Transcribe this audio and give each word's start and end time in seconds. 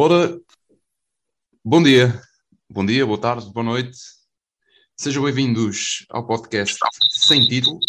Ora, 0.00 0.40
bom 1.64 1.82
dia, 1.82 2.22
bom 2.70 2.86
dia, 2.86 3.04
boa 3.04 3.20
tarde, 3.20 3.52
boa 3.52 3.64
noite. 3.64 3.98
Sejam 4.96 5.24
bem-vindos 5.24 6.06
ao 6.08 6.24
podcast 6.24 6.78
Sem 7.10 7.44
Título. 7.48 7.80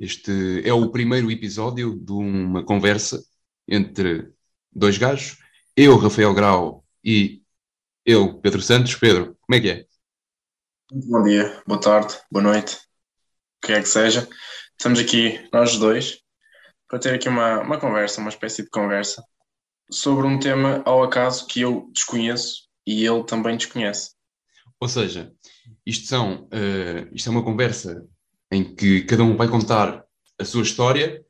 Este 0.00 0.66
é 0.66 0.72
o 0.72 0.90
primeiro 0.90 1.30
episódio 1.30 1.94
de 1.94 2.10
uma 2.10 2.64
conversa 2.64 3.22
entre 3.68 4.32
dois 4.72 4.96
gajos, 4.96 5.36
eu, 5.76 5.98
Rafael 5.98 6.32
Grau, 6.32 6.82
e 7.04 7.42
eu, 8.02 8.40
Pedro 8.40 8.62
Santos. 8.62 8.94
Pedro, 8.94 9.36
como 9.42 9.56
é 9.56 9.60
que 9.60 9.68
é? 9.68 9.86
Bom 10.90 11.22
dia, 11.22 11.62
boa 11.66 11.78
tarde, 11.78 12.14
boa 12.30 12.44
noite, 12.44 12.76
o 13.62 13.66
que 13.66 13.72
é 13.74 13.82
que 13.82 13.88
seja. 13.88 14.26
Estamos 14.70 14.98
aqui, 14.98 15.46
nós 15.52 15.76
dois, 15.76 16.18
para 16.88 16.98
ter 16.98 17.14
aqui 17.14 17.28
uma, 17.28 17.60
uma 17.60 17.78
conversa, 17.78 18.22
uma 18.22 18.30
espécie 18.30 18.62
de 18.62 18.70
conversa, 18.70 19.22
sobre 19.90 20.26
um 20.26 20.38
tema 20.38 20.82
ao 20.84 21.02
acaso 21.02 21.46
que 21.46 21.60
eu 21.60 21.90
desconheço 21.92 22.66
e 22.86 23.04
ele 23.04 23.24
também 23.24 23.56
desconhece. 23.56 24.10
Ou 24.80 24.88
seja, 24.88 25.32
isto, 25.84 26.06
são, 26.06 26.44
uh, 26.44 27.08
isto 27.12 27.28
é 27.28 27.32
uma 27.32 27.44
conversa 27.44 28.06
em 28.50 28.74
que 28.74 29.02
cada 29.02 29.22
um 29.22 29.36
vai 29.36 29.48
contar 29.48 30.04
a 30.38 30.44
sua 30.44 30.62
história. 30.62 31.24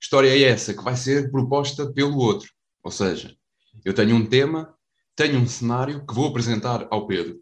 História 0.00 0.28
é 0.28 0.42
essa 0.42 0.74
que 0.74 0.82
vai 0.82 0.96
ser 0.96 1.30
proposta 1.30 1.92
pelo 1.92 2.16
outro. 2.18 2.50
Ou 2.82 2.90
seja, 2.90 3.36
eu 3.84 3.94
tenho 3.94 4.16
um 4.16 4.26
tema, 4.26 4.74
tenho 5.14 5.38
um 5.38 5.46
cenário 5.46 6.06
que 6.06 6.14
vou 6.14 6.28
apresentar 6.28 6.86
ao 6.90 7.06
Pedro. 7.06 7.38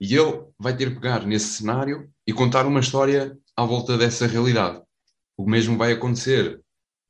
E 0.00 0.14
ele 0.14 0.44
vai 0.58 0.76
ter 0.76 0.88
que 0.88 1.00
pegar 1.00 1.26
nesse 1.26 1.46
cenário 1.46 2.10
e 2.26 2.32
contar 2.32 2.66
uma 2.66 2.80
história 2.80 3.36
à 3.56 3.64
volta 3.64 3.96
dessa 3.96 4.26
realidade. 4.26 4.82
O 5.36 5.48
mesmo 5.48 5.76
vai 5.76 5.92
acontecer 5.92 6.60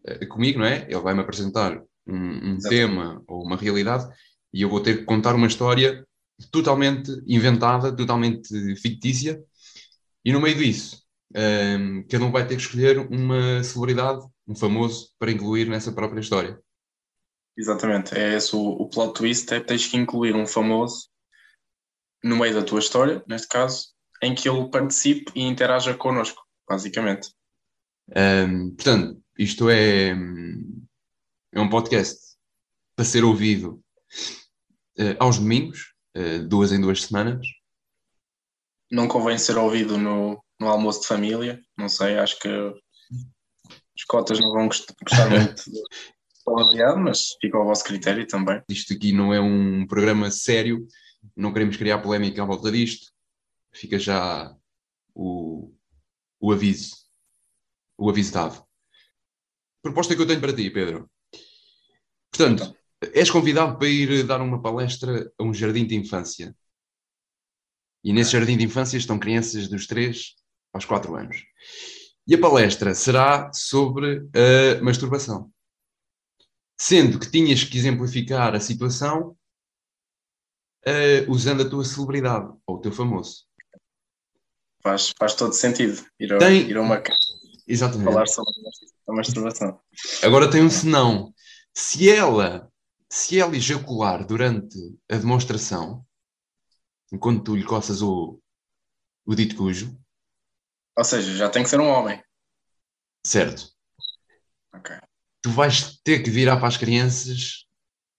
uh, 0.06 0.28
comigo, 0.28 0.59
não 0.59 0.67
é? 0.67 0.84
Ele 0.84 1.00
vai 1.00 1.15
me 1.15 1.21
apresentar 1.21 1.83
um, 2.06 2.52
um 2.52 2.58
tema 2.58 3.22
ou 3.27 3.42
uma 3.44 3.56
realidade 3.56 4.08
e 4.52 4.62
eu 4.62 4.69
vou 4.69 4.80
ter 4.80 4.98
que 4.98 5.05
contar 5.05 5.34
uma 5.34 5.48
história 5.48 6.06
totalmente 6.52 7.10
inventada, 7.27 7.94
totalmente 7.94 8.77
fictícia, 8.77 9.42
e 10.25 10.32
no 10.32 10.41
meio 10.41 10.56
disso, 10.56 11.02
um, 11.36 12.05
cada 12.08 12.25
um 12.25 12.30
vai 12.30 12.47
ter 12.47 12.56
que 12.56 12.62
escolher 12.62 12.98
uma 12.98 13.62
celebridade, 13.64 14.25
um 14.47 14.55
famoso, 14.55 15.10
para 15.19 15.32
incluir 15.32 15.69
nessa 15.69 15.92
própria 15.92 16.20
história. 16.20 16.58
Exatamente, 17.56 18.16
é 18.16 18.34
esse 18.34 18.55
o, 18.55 18.60
o 18.60 18.88
plot 18.88 19.14
twist, 19.14 19.52
é 19.52 19.60
que 19.60 19.66
tens 19.66 19.86
que 19.86 19.97
incluir 19.97 20.34
um 20.34 20.47
famoso 20.47 21.08
no 22.22 22.36
meio 22.36 22.55
da 22.55 22.62
tua 22.62 22.78
história, 22.78 23.22
neste 23.28 23.48
caso, 23.48 23.88
em 24.22 24.34
que 24.34 24.48
ele 24.48 24.70
participe 24.70 25.32
e 25.34 25.42
interaja 25.42 25.94
connosco, 25.94 26.42
basicamente. 26.69 27.28
Um, 28.08 28.70
portanto, 28.75 29.20
isto 29.38 29.69
é, 29.69 30.14
é 31.55 31.60
um 31.60 31.69
podcast 31.69 32.19
para 32.97 33.05
ser 33.05 33.22
ouvido 33.24 33.80
uh, 34.98 35.16
aos 35.20 35.38
domingos, 35.38 35.94
uh, 36.16 36.47
duas 36.48 36.72
em 36.72 36.80
duas 36.80 37.05
semanas. 37.05 37.47
Não 38.91 39.06
convém 39.06 39.38
ser 39.38 39.56
ouvido 39.56 39.97
no, 39.97 40.42
no 40.60 40.69
almoço 40.69 41.02
de 41.02 41.06
família, 41.06 41.62
não 41.78 41.88
sei, 41.88 42.19
acho 42.19 42.38
que 42.41 42.48
as 42.48 44.05
cotas 44.08 44.41
não 44.41 44.52
vão 44.52 44.66
gostar, 44.66 44.94
muito 45.30 45.64
palavreado, 46.44 46.98
mas 46.98 47.28
fica 47.41 47.56
ao 47.56 47.64
vosso 47.64 47.84
critério 47.84 48.27
também. 48.27 48.60
Isto 48.69 48.92
aqui 48.92 49.12
não 49.12 49.32
é 49.32 49.41
um 49.41 49.86
programa 49.86 50.30
sério, 50.32 50.86
não 51.36 51.52
queremos 51.52 51.77
criar 51.77 52.00
polémica 52.00 52.42
à 52.42 52.44
volta 52.44 52.70
disto. 52.70 53.12
Fica 53.72 53.98
já 53.98 54.55
o, 55.14 55.72
o 56.41 56.52
aviso, 56.52 56.97
o 57.97 58.10
aviso 58.10 58.32
dado. 58.32 58.64
Proposta 59.82 60.14
que 60.14 60.20
eu 60.20 60.27
tenho 60.27 60.41
para 60.41 60.55
ti, 60.55 60.69
Pedro. 60.70 61.08
Portanto, 62.37 62.62
então 62.62 62.77
és 63.15 63.31
convidado 63.31 63.78
para 63.78 63.89
ir 63.89 64.25
dar 64.25 64.41
uma 64.41 64.61
palestra 64.61 65.31
a 65.39 65.43
um 65.43 65.53
jardim 65.53 65.87
de 65.87 65.95
infância. 65.95 66.56
E 68.03 68.12
nesse 68.12 68.33
jardim 68.33 68.56
de 68.56 68.65
infância 68.65 68.97
estão 68.97 69.19
crianças 69.19 69.69
dos 69.69 69.87
3 69.87 70.34
aos 70.73 70.84
4 70.84 71.15
anos. 71.15 71.44
E 72.27 72.34
a 72.34 72.41
palestra 72.41 72.94
será 72.94 73.53
sobre 73.53 74.27
a 74.78 74.83
masturbação. 74.83 75.50
Sendo 76.78 77.19
que 77.19 77.31
tinhas 77.31 77.62
que 77.62 77.77
exemplificar 77.78 78.55
a 78.55 78.61
situação 78.61 79.37
uh, 80.87 81.31
usando 81.31 81.62
a 81.62 81.69
tua 81.69 81.84
celebridade 81.84 82.53
ou 82.67 82.77
o 82.77 82.81
teu 82.81 82.93
famoso. 82.93 83.44
Faz, 84.83 85.12
faz 85.19 85.34
todo 85.34 85.53
sentido 85.53 86.05
ir 86.19 86.33
a, 86.33 86.39
tem... 86.39 86.69
ir 86.69 86.77
a 86.77 86.83
uma 86.83 87.00
casa 87.00 87.19
Exatamente. 87.67 88.05
falar 88.05 88.27
sobre 88.27 88.53
a 89.09 89.12
masturbação. 89.12 89.81
Agora 90.23 90.50
tem 90.50 90.62
um 90.62 90.69
senão. 90.69 91.33
Se 91.75 92.09
ela 92.09 92.73
se 93.15 93.39
ela 93.39 93.57
ejacular 93.57 94.27
durante 94.27 94.77
a 95.09 95.17
demonstração, 95.17 96.05
enquanto 97.12 97.45
tu 97.45 97.57
lhe 97.57 97.65
coças 97.65 98.03
o, 98.03 98.41
o 99.25 99.35
dito 99.37 99.55
cujo. 99.55 99.97
Ou 100.99 101.05
seja, 101.05 101.37
já 101.37 101.49
tem 101.49 101.62
que 101.62 101.69
ser 101.69 101.79
um 101.79 101.89
homem. 101.89 102.21
Certo. 103.25 103.73
Ok. 104.75 104.97
Tu 105.43 105.51
vais 105.51 106.01
ter 106.03 106.25
que 106.25 106.31
virar 106.31 106.57
para 106.57 106.67
as 106.67 106.77
crianças 106.77 107.69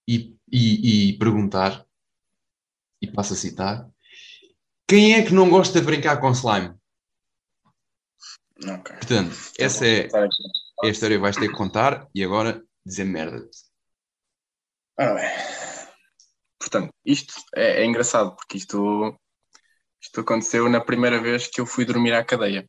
e, 0.08 0.34
e, 0.50 1.10
e 1.10 1.18
perguntar, 1.18 1.86
e 3.02 3.06
passo 3.06 3.34
a 3.34 3.36
citar, 3.36 3.86
quem 4.88 5.14
é 5.14 5.26
que 5.26 5.34
não 5.34 5.50
gosta 5.50 5.78
de 5.78 5.84
brincar 5.84 6.18
com 6.22 6.30
slime? 6.30 6.74
Ok. 8.64 8.96
Portanto, 8.96 9.34
tá 9.34 9.52
essa 9.58 9.86
é, 9.86 10.06
é 10.06 10.86
a 10.86 10.88
história 10.88 11.16
que 11.16 11.22
vais 11.22 11.36
ter 11.36 11.48
que 11.48 11.54
contar 11.54 12.08
e 12.14 12.24
agora 12.24 12.65
dizer 12.86 13.04
merda. 13.04 13.48
Ora 14.98 15.14
bem, 15.14 15.28
portanto, 16.58 16.94
isto 17.04 17.34
é, 17.54 17.82
é, 17.82 17.84
engraçado 17.84 18.34
porque 18.36 18.56
isto, 18.56 19.14
isto 20.00 20.20
aconteceu 20.20 20.68
na 20.70 20.80
primeira 20.80 21.20
vez 21.20 21.48
que 21.48 21.60
eu 21.60 21.66
fui 21.66 21.84
dormir 21.84 22.14
à 22.14 22.24
cadeia. 22.24 22.66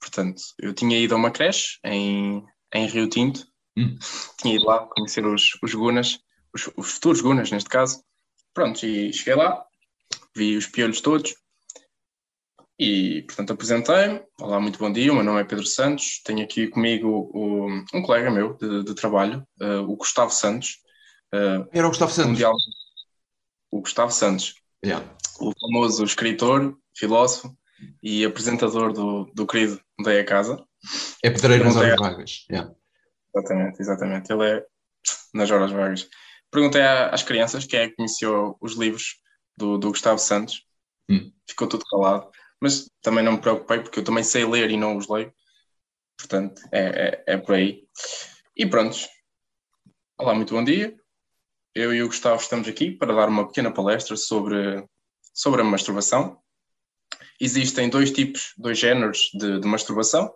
Portanto, 0.00 0.42
eu 0.58 0.74
tinha 0.74 0.98
ido 0.98 1.14
a 1.14 1.18
uma 1.18 1.30
creche 1.30 1.78
em, 1.84 2.44
em 2.72 2.86
Rio 2.86 3.08
Tinto, 3.08 3.46
hum. 3.76 3.96
tinha 4.40 4.56
ido 4.56 4.64
lá 4.64 4.86
conhecer 4.86 5.24
os, 5.24 5.56
os 5.62 5.74
Gunas, 5.74 6.18
os, 6.52 6.70
os 6.76 6.92
futuros 6.92 7.20
Gunas 7.20 7.50
neste 7.50 7.68
caso. 7.68 8.02
Pronto, 8.52 8.84
e 8.84 9.12
cheguei 9.12 9.34
lá, 9.34 9.64
vi 10.34 10.56
os 10.56 10.66
piolhos 10.66 11.00
todos, 11.00 11.34
e, 12.78 13.22
portanto, 13.22 13.52
apresentei-me. 13.52 14.20
Olá, 14.40 14.60
muito 14.60 14.78
bom 14.78 14.92
dia. 14.92 15.12
O 15.12 15.14
meu 15.14 15.24
nome 15.24 15.40
é 15.40 15.44
Pedro 15.44 15.64
Santos. 15.64 16.20
Tenho 16.24 16.42
aqui 16.42 16.68
comigo 16.68 17.30
o, 17.32 17.66
um 17.94 18.02
colega 18.02 18.30
meu 18.30 18.54
de, 18.54 18.84
de 18.84 18.94
trabalho, 18.94 19.46
uh, 19.60 19.82
o 19.88 19.96
Gustavo 19.96 20.30
Santos. 20.30 20.78
Uh, 21.32 21.68
Era 21.72 21.86
o 21.86 21.90
Gustavo 21.90 22.10
Santos. 22.10 22.30
Mundial, 22.32 22.54
o 23.70 23.80
Gustavo 23.80 24.10
Santos. 24.10 24.54
Yeah. 24.84 25.06
O 25.40 25.52
famoso 25.60 26.04
escritor, 26.04 26.76
filósofo 26.96 27.56
e 28.02 28.24
apresentador 28.24 28.92
do, 28.92 29.24
do 29.34 29.46
querido 29.46 29.80
Dei 30.02 30.20
a 30.20 30.24
Casa. 30.24 30.64
É 31.22 31.30
pedreiro 31.30 31.64
nas 31.64 31.76
horas 31.76 31.96
vagas. 31.96 32.44
Yeah. 32.50 32.72
Exatamente, 33.34 33.80
exatamente. 33.80 34.32
Ele 34.32 34.50
é 34.50 34.64
nas 35.32 35.50
horas 35.50 35.70
vagas. 35.70 36.08
Perguntei 36.50 36.82
às 36.82 37.22
crianças 37.22 37.66
quem 37.66 37.80
é 37.80 37.88
que 37.88 37.96
conheceu 37.96 38.56
os 38.60 38.74
livros 38.74 39.16
do, 39.56 39.78
do 39.78 39.88
Gustavo 39.88 40.18
Santos. 40.18 40.62
Hum. 41.08 41.32
Ficou 41.48 41.68
tudo 41.68 41.84
calado. 41.84 42.30
Mas 42.60 42.90
também 43.02 43.24
não 43.24 43.32
me 43.32 43.40
preocupei 43.40 43.80
porque 43.80 43.98
eu 43.98 44.04
também 44.04 44.24
sei 44.24 44.44
ler 44.44 44.70
e 44.70 44.76
não 44.76 44.96
os 44.96 45.08
leio. 45.08 45.32
Portanto, 46.16 46.62
é, 46.72 47.24
é, 47.26 47.34
é 47.34 47.36
por 47.36 47.54
aí. 47.54 47.86
E 48.56 48.66
pronto. 48.66 48.96
Olá, 50.18 50.34
muito 50.34 50.54
bom 50.54 50.62
dia 50.62 50.96
eu 51.74 51.92
e 51.92 52.02
o 52.02 52.06
Gustavo 52.06 52.40
estamos 52.40 52.68
aqui 52.68 52.92
para 52.92 53.14
dar 53.14 53.28
uma 53.28 53.46
pequena 53.46 53.72
palestra 53.72 54.16
sobre, 54.16 54.84
sobre 55.34 55.60
a 55.60 55.64
masturbação. 55.64 56.38
Existem 57.40 57.88
dois 57.88 58.12
tipos, 58.12 58.54
dois 58.56 58.78
géneros 58.78 59.30
de, 59.34 59.58
de 59.60 59.66
masturbação, 59.66 60.32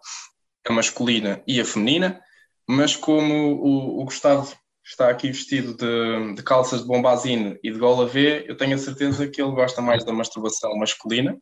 a 0.67 0.73
masculina 0.73 1.43
e 1.47 1.61
a 1.61 1.65
feminina, 1.65 2.21
mas 2.69 2.97
como 2.97 3.55
o, 3.55 4.01
o 4.01 4.05
Gustavo 4.05 4.53
está 4.85 5.09
aqui 5.09 5.29
vestido 5.29 5.75
de, 5.75 6.35
de, 6.35 6.43
calças 6.43 6.81
de 6.81 6.89
bombazine 6.89 7.59
e 7.63 7.71
de 7.71 7.79
gola 7.79 8.07
V, 8.07 8.45
eu 8.49 8.57
tenho 8.57 8.75
a 8.75 8.79
certeza 8.79 9.29
que 9.29 9.41
ele 9.41 9.53
gosta 9.53 9.81
mais 9.81 10.05
da 10.05 10.13
masturbação 10.13 10.77
masculina. 10.77 11.39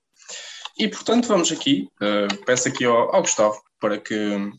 E, 0.78 0.88
portanto, 0.88 1.26
vamos 1.26 1.50
aqui, 1.50 1.88
uh, 2.02 2.44
peço 2.44 2.69
aqui 2.69 2.84
ao, 2.84 3.14
ao, 3.14 3.23
Gustavo 3.23 3.58
para 3.81 3.99
que 3.99 4.52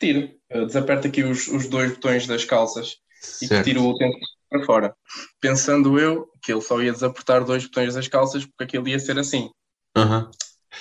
tire, 0.00 0.36
uh, 0.52 0.66
desaperte 0.66 1.06
aqui 1.06 1.22
os, 1.22 1.46
os 1.46 1.68
dois 1.68 1.92
botões 1.92 2.26
das 2.26 2.44
calças 2.44 2.96
e 3.40 3.48
que 3.48 3.62
tire 3.62 3.78
o 3.78 3.88
utensílio 3.88 4.26
para 4.50 4.64
fora. 4.64 4.96
Pensando 5.40 5.98
eu 5.98 6.28
que 6.42 6.52
ele 6.52 6.60
só 6.60 6.82
ia 6.82 6.92
desapertar 6.92 7.44
dois 7.44 7.64
botões 7.64 7.94
das 7.94 8.08
calças 8.08 8.44
porque 8.44 8.64
aquilo 8.64 8.88
ia 8.88 8.98
ser 8.98 9.18
assim. 9.18 9.50
Uhum. 9.96 10.28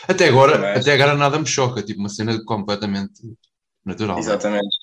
Até 0.08 0.28
agora, 0.28 0.58
Mas... 0.58 0.82
até 0.82 0.94
agora 0.94 1.16
nada 1.16 1.38
me 1.38 1.46
choca, 1.46 1.84
tipo 1.84 2.00
uma 2.00 2.10
cena 2.10 2.44
completamente 2.46 3.22
natural. 3.86 4.18
Exatamente. 4.18 4.76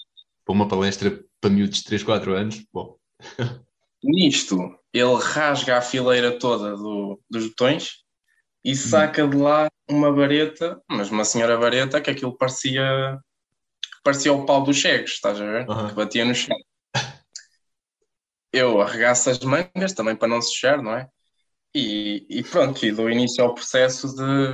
Para 0.45 0.53
uma 0.53 0.69
palestra 0.69 1.21
para 1.41 1.51
miúdos 1.51 1.79
de 1.79 1.85
3, 1.85 2.03
4 2.05 2.35
anos, 2.35 2.65
bom. 2.73 2.97
Nisto, 4.03 4.79
ele 4.93 5.17
rasga 5.21 5.79
a 5.79 5.83
fileira 5.83 6.39
toda 6.39 6.77
do, 6.77 7.21
dos 7.29 7.49
botões 7.49 8.05
e 8.69 8.77
saca 8.77 9.27
de 9.27 9.35
lá 9.35 9.67
uma 9.89 10.13
vareta, 10.13 10.79
mas 10.87 11.11
uma 11.11 11.25
senhora 11.25 11.57
vareta 11.57 12.03
que 12.03 12.11
aquilo 12.11 12.37
parecia 12.37 13.19
parecia 14.05 14.31
o 14.31 14.45
pau 14.45 14.63
dos 14.63 14.79
cegos, 14.79 15.13
estás 15.13 15.41
a 15.41 15.45
ver? 15.45 15.67
Uhum. 15.67 15.89
Que 15.89 15.95
batia 15.95 16.25
no 16.27 16.35
chão. 16.35 16.55
eu 18.53 18.83
arregaço 18.83 19.31
as 19.31 19.39
mangas 19.39 19.95
também 19.95 20.15
para 20.15 20.29
não 20.29 20.43
sujar, 20.43 20.83
não 20.83 20.95
é? 20.95 21.09
E, 21.75 22.27
e 22.29 22.45
pronto, 22.45 22.85
e 22.85 22.93
dou 22.93 23.09
início 23.09 23.43
ao 23.43 23.55
processo 23.55 24.15
de, 24.15 24.53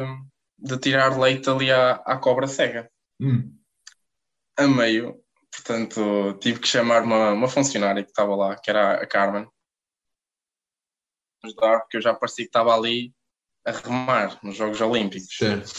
de 0.58 0.78
tirar 0.78 1.18
leite 1.18 1.50
ali 1.50 1.72
à, 1.72 1.94
à 2.06 2.16
cobra 2.16 2.46
cega. 2.46 2.88
Hum. 3.20 3.52
A 4.56 4.68
meio, 4.68 5.20
portanto, 5.52 6.38
tive 6.40 6.60
que 6.60 6.68
chamar 6.68 7.02
uma, 7.02 7.32
uma 7.32 7.48
funcionária 7.48 8.04
que 8.04 8.10
estava 8.10 8.36
lá, 8.36 8.56
que 8.56 8.70
era 8.70 8.94
a 8.94 9.06
Carmen, 9.08 9.48
ajudar, 11.42 11.80
porque 11.80 11.96
eu 11.96 12.00
já 12.00 12.14
parecia 12.14 12.44
que 12.44 12.48
estava 12.48 12.72
ali 12.72 13.12
a 13.66 13.72
remar 13.72 14.38
nos 14.42 14.56
Jogos 14.56 14.80
Olímpicos. 14.80 15.36
Certo. 15.36 15.72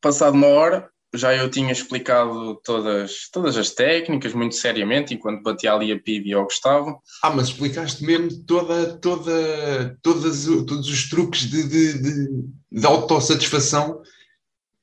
Passado 0.00 0.34
uma 0.34 0.48
hora, 0.48 0.90
já 1.14 1.34
eu 1.34 1.50
tinha 1.50 1.72
explicado 1.72 2.60
todas, 2.64 3.28
todas 3.32 3.56
as 3.56 3.70
técnicas, 3.70 4.34
muito 4.34 4.54
seriamente, 4.54 5.14
enquanto 5.14 5.42
batia 5.42 5.72
ali 5.72 5.92
a 5.92 5.98
PIB 5.98 6.34
ao 6.34 6.44
Gustavo. 6.44 7.00
Ah, 7.22 7.30
mas 7.30 7.48
explicaste 7.48 8.04
mesmo 8.04 8.44
toda, 8.44 8.98
toda, 8.98 9.96
todas, 10.02 10.44
todos 10.44 10.88
os 10.88 11.08
truques 11.08 11.48
de, 11.48 11.62
de, 11.68 12.02
de, 12.02 12.44
de 12.72 12.86
autossatisfação 12.86 14.02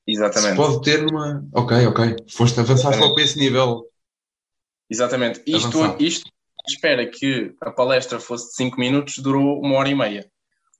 que 0.05 0.13
se 0.13 0.17
Exatamente. 0.17 0.55
pode 0.55 0.81
ter 0.81 1.03
numa. 1.03 1.47
Ok, 1.53 1.87
ok. 1.87 2.15
Foste 2.29 2.59
avançar 2.59 2.93
só 2.93 3.13
para 3.13 3.23
esse 3.23 3.37
nível. 3.37 3.85
Exatamente. 4.89 5.41
Isto, 5.45 5.95
isto 5.99 6.29
espera 6.67 7.05
que 7.05 7.55
a 7.61 7.71
palestra 7.71 8.19
fosse 8.19 8.49
de 8.49 8.55
5 8.55 8.79
minutos, 8.79 9.17
durou 9.19 9.61
uma 9.61 9.75
hora 9.75 9.89
e 9.89 9.95
meia. 9.95 10.31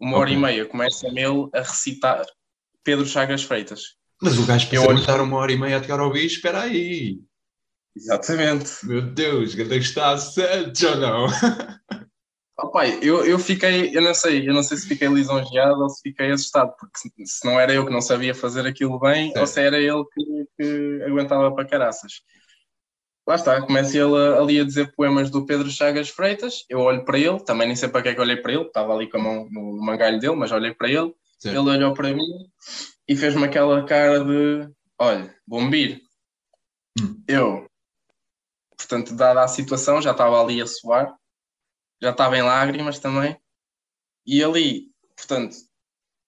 Uma 0.01 0.17
hora 0.17 0.29
Ok. 0.29 0.37
e 0.37 0.41
meia 0.41 0.65
começa-me 0.65 1.21
ele 1.21 1.47
a 1.53 1.59
recitar 1.59 2.25
Pedro 2.83 3.05
Chagas 3.05 3.43
Freitas. 3.43 3.95
Mas 4.21 4.37
o 4.37 4.45
gajo 4.45 4.67
Eu 4.71 4.81
se 4.81 4.87
olho- 4.87 5.23
uma 5.23 5.37
hora 5.37 5.51
e 5.51 5.57
meia 5.57 5.77
a 5.77 5.81
tocar 5.81 5.99
ao 5.99 6.11
bicho, 6.11 6.35
espera 6.37 6.61
aí. 6.63 7.19
Exatamente. 7.95 8.85
Meu 8.85 9.01
Deus, 9.01 9.53
que 9.53 9.61
está 9.61 10.17
Santos 10.17 10.81
ou 10.83 10.97
não? 10.97 11.27
Oh, 12.63 12.69
pai, 12.69 12.99
eu, 13.01 13.25
eu 13.25 13.39
fiquei, 13.39 13.89
eu 13.95 14.03
não 14.03 14.13
sei, 14.13 14.47
eu 14.47 14.53
não 14.53 14.61
sei 14.61 14.77
se 14.77 14.87
fiquei 14.87 15.07
lisonjeado 15.07 15.81
ou 15.81 15.89
se 15.89 15.99
fiquei 16.03 16.29
assustado, 16.29 16.71
porque 16.79 16.95
se, 16.99 17.11
se 17.25 17.43
não 17.47 17.59
era 17.59 17.73
eu 17.73 17.83
que 17.83 17.91
não 17.91 18.01
sabia 18.01 18.35
fazer 18.35 18.67
aquilo 18.67 18.99
bem, 18.99 19.33
ou 19.35 19.47
se 19.47 19.59
era 19.59 19.79
ele 19.79 20.03
que, 20.13 20.45
que 20.59 21.03
aguentava 21.07 21.51
para 21.55 21.67
caraças. 21.67 22.21
Lá 23.27 23.35
está, 23.35 23.61
começa 23.61 23.97
ele 23.97 24.15
ali 24.15 24.59
a 24.59 24.63
dizer 24.63 24.93
poemas 24.95 25.29
do 25.29 25.45
Pedro 25.45 25.69
Chagas 25.69 26.09
Freitas, 26.09 26.65
eu 26.67 26.79
olho 26.79 27.05
para 27.05 27.19
ele, 27.19 27.39
também 27.43 27.67
nem 27.67 27.75
sei 27.75 27.87
para 27.87 28.01
que 28.01 28.09
é 28.09 28.15
que 28.15 28.21
olhei 28.21 28.37
para 28.37 28.51
ele, 28.51 28.63
estava 28.63 28.93
ali 28.93 29.09
com 29.09 29.17
a 29.17 29.21
mão 29.21 29.47
no, 29.51 29.79
mangalho 29.83 30.19
dele, 30.19 30.35
mas 30.35 30.51
olhei 30.51 30.73
para 30.73 30.89
ele, 30.89 31.13
ele 31.45 31.57
olhou 31.57 31.93
para 31.93 32.13
mim 32.13 32.25
e 33.07 33.15
fez-me 33.15 33.45
aquela 33.45 33.85
cara 33.85 34.23
de, 34.23 34.69
olha, 34.97 35.35
bombir. 35.47 36.01
Hum. 36.99 37.23
Eu, 37.27 37.67
portanto, 38.75 39.15
dada 39.15 39.43
a 39.43 39.47
situação, 39.47 40.01
já 40.01 40.11
estava 40.11 40.41
ali 40.41 40.59
a 40.59 40.65
suar, 40.65 41.15
já 42.01 42.09
estava 42.09 42.37
em 42.37 42.41
lágrimas 42.41 42.97
também, 42.97 43.39
e 44.25 44.43
ali, 44.43 44.87
portanto, 45.15 45.55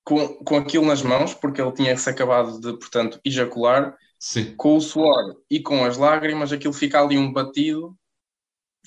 com, 0.04 0.28
com 0.44 0.58
aquilo 0.58 0.86
nas 0.86 1.02
mãos, 1.02 1.34
porque 1.34 1.62
ele 1.62 1.72
tinha-se 1.72 2.10
acabado 2.10 2.60
de, 2.60 2.74
portanto, 2.78 3.20
ejacular, 3.26 3.98
Sim. 4.26 4.56
com 4.56 4.78
o 4.78 4.82
suor 4.82 5.36
e 5.52 5.62
com 5.62 5.84
as 5.84 5.98
lágrimas, 5.98 6.54
aquilo 6.54 6.72
fica 6.72 7.02
ali 7.02 7.18
um 7.18 7.34
batido, 7.34 7.94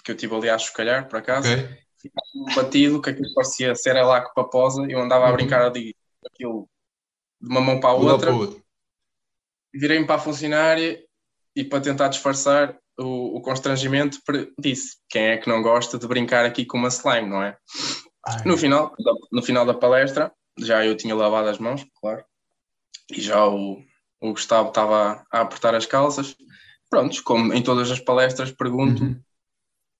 que 0.02 0.10
eu 0.10 0.16
tive 0.16 0.34
ali 0.34 0.48
a 0.48 0.56
chocalhar, 0.56 1.06
por 1.08 1.18
acaso, 1.18 1.52
Ok. 1.52 1.78
um 2.34 2.54
batido, 2.54 3.02
que 3.02 3.10
aquilo 3.10 3.34
parecia 3.34 3.74
ser 3.74 4.00
lá 4.02 4.22
com 4.22 4.32
paposa, 4.32 4.86
eu 4.88 4.98
andava 4.98 5.26
a 5.26 5.28
Uhum. 5.28 5.36
brincar 5.36 5.60
ali, 5.60 5.94
aquilo 6.24 6.66
de 7.38 7.50
uma 7.50 7.60
mão 7.60 7.78
para 7.78 7.90
a 7.90 7.94
outra, 7.94 8.32
virei-me 9.74 10.06
para 10.06 10.14
a 10.14 10.20
funcionária 10.20 11.04
e 11.54 11.62
para 11.62 11.82
tentar 11.82 12.08
disfarçar 12.08 12.74
o, 12.98 13.36
o 13.36 13.42
constrangimento, 13.42 14.18
disse: 14.58 14.96
quem 15.06 15.26
é 15.26 15.36
que 15.36 15.50
não 15.50 15.60
gosta 15.60 15.98
de 15.98 16.08
brincar 16.08 16.46
aqui 16.46 16.64
com 16.64 16.78
uma 16.78 16.88
slime, 16.88 17.28
não 17.28 17.42
é? 17.42 17.58
Ai, 18.24 18.42
No 18.46 18.56
final, 18.56 18.94
no 19.30 19.42
final 19.42 19.66
da 19.66 19.74
palestra, 19.74 20.32
já 20.58 20.82
eu 20.82 20.96
tinha 20.96 21.14
lavado 21.14 21.50
as 21.50 21.58
mãos, 21.58 21.86
claro, 22.00 22.24
e 23.10 23.20
já 23.20 23.46
o, 23.46 23.84
o 24.20 24.30
Gustavo 24.32 24.68
estava 24.68 25.24
a 25.30 25.40
apertar 25.40 25.74
as 25.74 25.86
calças. 25.86 26.36
Prontos, 26.88 27.20
como 27.20 27.52
em 27.52 27.62
todas 27.62 27.90
as 27.90 28.00
palestras, 28.00 28.52
pergunto 28.52 29.02
uhum. 29.02 29.20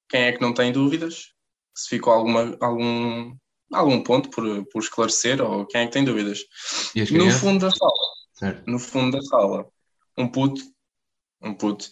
quem 0.09 0.23
é 0.23 0.33
que 0.33 0.41
não 0.41 0.55
tem 0.55 0.73
dúvidas, 0.73 1.33
se 1.75 1.89
ficou 1.89 2.13
alguma, 2.13 2.57
algum, 2.61 3.37
algum 3.73 4.03
ponto 4.03 4.31
por, 4.31 4.65
por 4.67 4.81
esclarecer, 4.81 5.43
ou 5.43 5.67
quem 5.67 5.83
é 5.83 5.87
que 5.87 5.93
tem 5.93 6.05
dúvidas. 6.05 6.41
E 6.95 7.03
as 7.03 7.11
No 7.11 7.31
fundo 7.31 7.67
da 7.67 7.71
sala, 7.71 7.93
Certo. 8.35 8.71
no 8.71 8.79
fundo 8.79 9.17
da 9.17 9.23
sala, 9.23 9.69
um 10.17 10.29
puto, 10.29 10.62
um 11.43 11.53
puto, 11.55 11.89